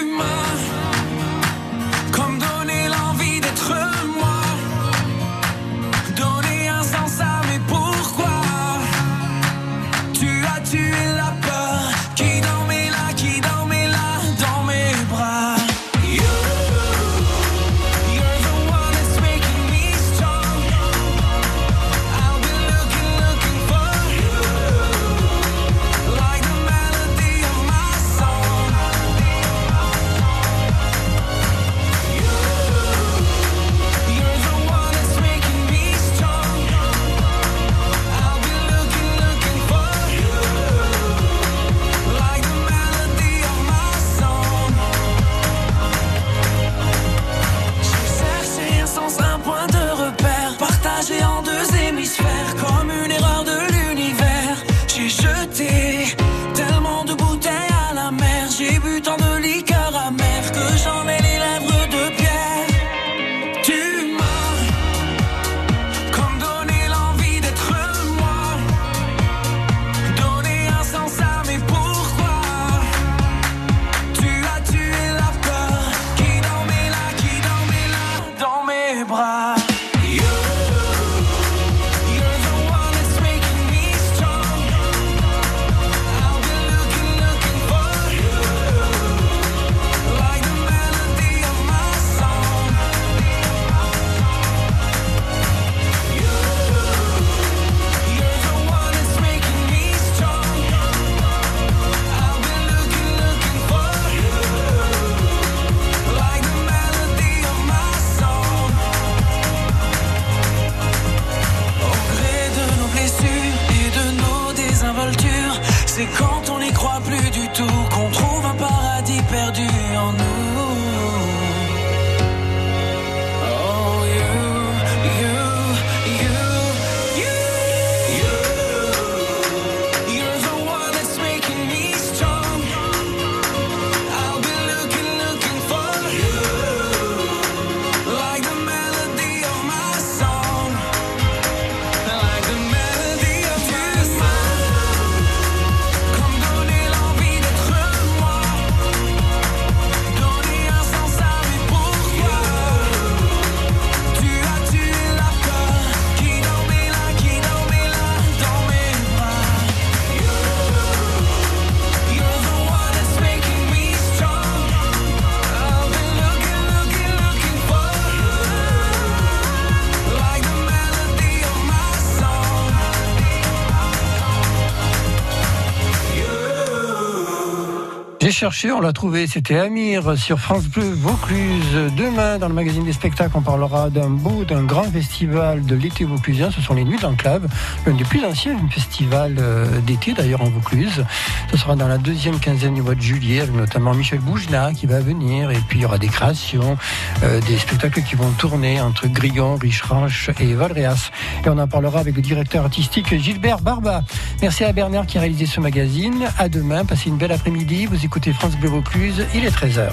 cherché, 178.41 178.71
on 178.71 178.81
l'a 178.81 178.91
trouvé, 178.91 179.27
c'était 179.27 179.59
Amir 179.59 180.17
sur 180.17 180.39
France 180.39 180.65
Bleu 180.65 180.89
Vaucluse. 180.95 181.93
Demain, 181.95 182.39
dans 182.39 182.47
le 182.47 182.55
magazine 182.55 182.83
des 182.83 182.91
spectacles, 182.91 183.33
on 183.35 183.43
parlera 183.43 183.91
d'un 183.91 184.09
beau, 184.09 184.45
d'un 184.45 184.63
grand 184.63 184.91
festival 184.91 185.63
de 185.63 185.75
l'été 185.75 186.05
vauclusien. 186.05 186.49
Ce 186.49 186.59
sont 186.59 186.73
les 186.73 186.83
Nuits 186.83 186.97
d'Enclave, 186.97 187.47
l'un 187.85 187.93
des 187.93 188.03
plus 188.03 188.25
anciens 188.25 188.57
festivals 188.71 189.35
euh, 189.37 189.67
d'été 189.81 190.13
d'ailleurs 190.13 190.41
en 190.41 190.49
Vaucluse. 190.49 191.05
Ce 191.51 191.57
sera 191.57 191.75
dans 191.75 191.87
la 191.87 191.99
deuxième 191.99 192.39
quinzaine 192.39 192.73
du 192.73 192.81
mois 192.81 192.95
de 192.95 193.01
juillet, 193.01 193.41
avec 193.41 193.53
notamment 193.53 193.93
Michel 193.93 194.17
Boujna 194.17 194.73
qui 194.73 194.87
va 194.87 195.01
venir. 195.01 195.51
Et 195.51 195.59
puis 195.67 195.77
il 195.77 195.81
y 195.83 195.85
aura 195.85 195.99
des 195.99 196.07
créations, 196.07 196.79
euh, 197.21 197.41
des 197.41 197.59
spectacles 197.59 198.01
qui 198.01 198.15
vont 198.15 198.31
tourner 198.39 198.81
entre 198.81 199.07
Grillon, 199.07 199.57
Richeranche 199.57 200.31
et 200.39 200.55
Valréas. 200.55 201.11
Et 201.45 201.49
on 201.49 201.59
en 201.59 201.67
parlera 201.67 201.99
avec 201.99 202.15
le 202.15 202.23
directeur 202.23 202.63
artistique 202.63 203.15
Gilbert 203.19 203.61
Barba. 203.61 204.01
Merci 204.41 204.63
à 204.63 204.73
Bernard 204.73 205.05
qui 205.05 205.19
a 205.19 205.21
réalisé 205.21 205.45
ce 205.45 205.59
magazine. 205.59 206.25
À 206.39 206.49
demain, 206.49 206.85
passez 206.85 207.09
une 207.09 207.17
belle 207.17 207.33
après-midi. 207.33 207.85
Vous 207.85 208.03
écoutez 208.03 208.30
France 208.33 208.55
Bleu 208.57 208.69
Vaucluse, 208.69 209.25
il 209.33 209.45
est 209.45 209.49
13h. 209.49 209.89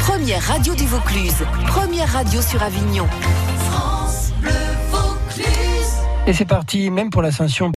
Première 0.00 0.42
radio 0.42 0.74
du 0.74 0.86
Vaucluse. 0.86 1.44
Première 1.66 2.12
radio 2.12 2.42
sur 2.42 2.62
Avignon. 2.62 3.06
Et 6.26 6.32
c'est 6.32 6.44
parti, 6.44 6.90
même 6.90 7.10
pour 7.10 7.22
l'ascension. 7.22 7.72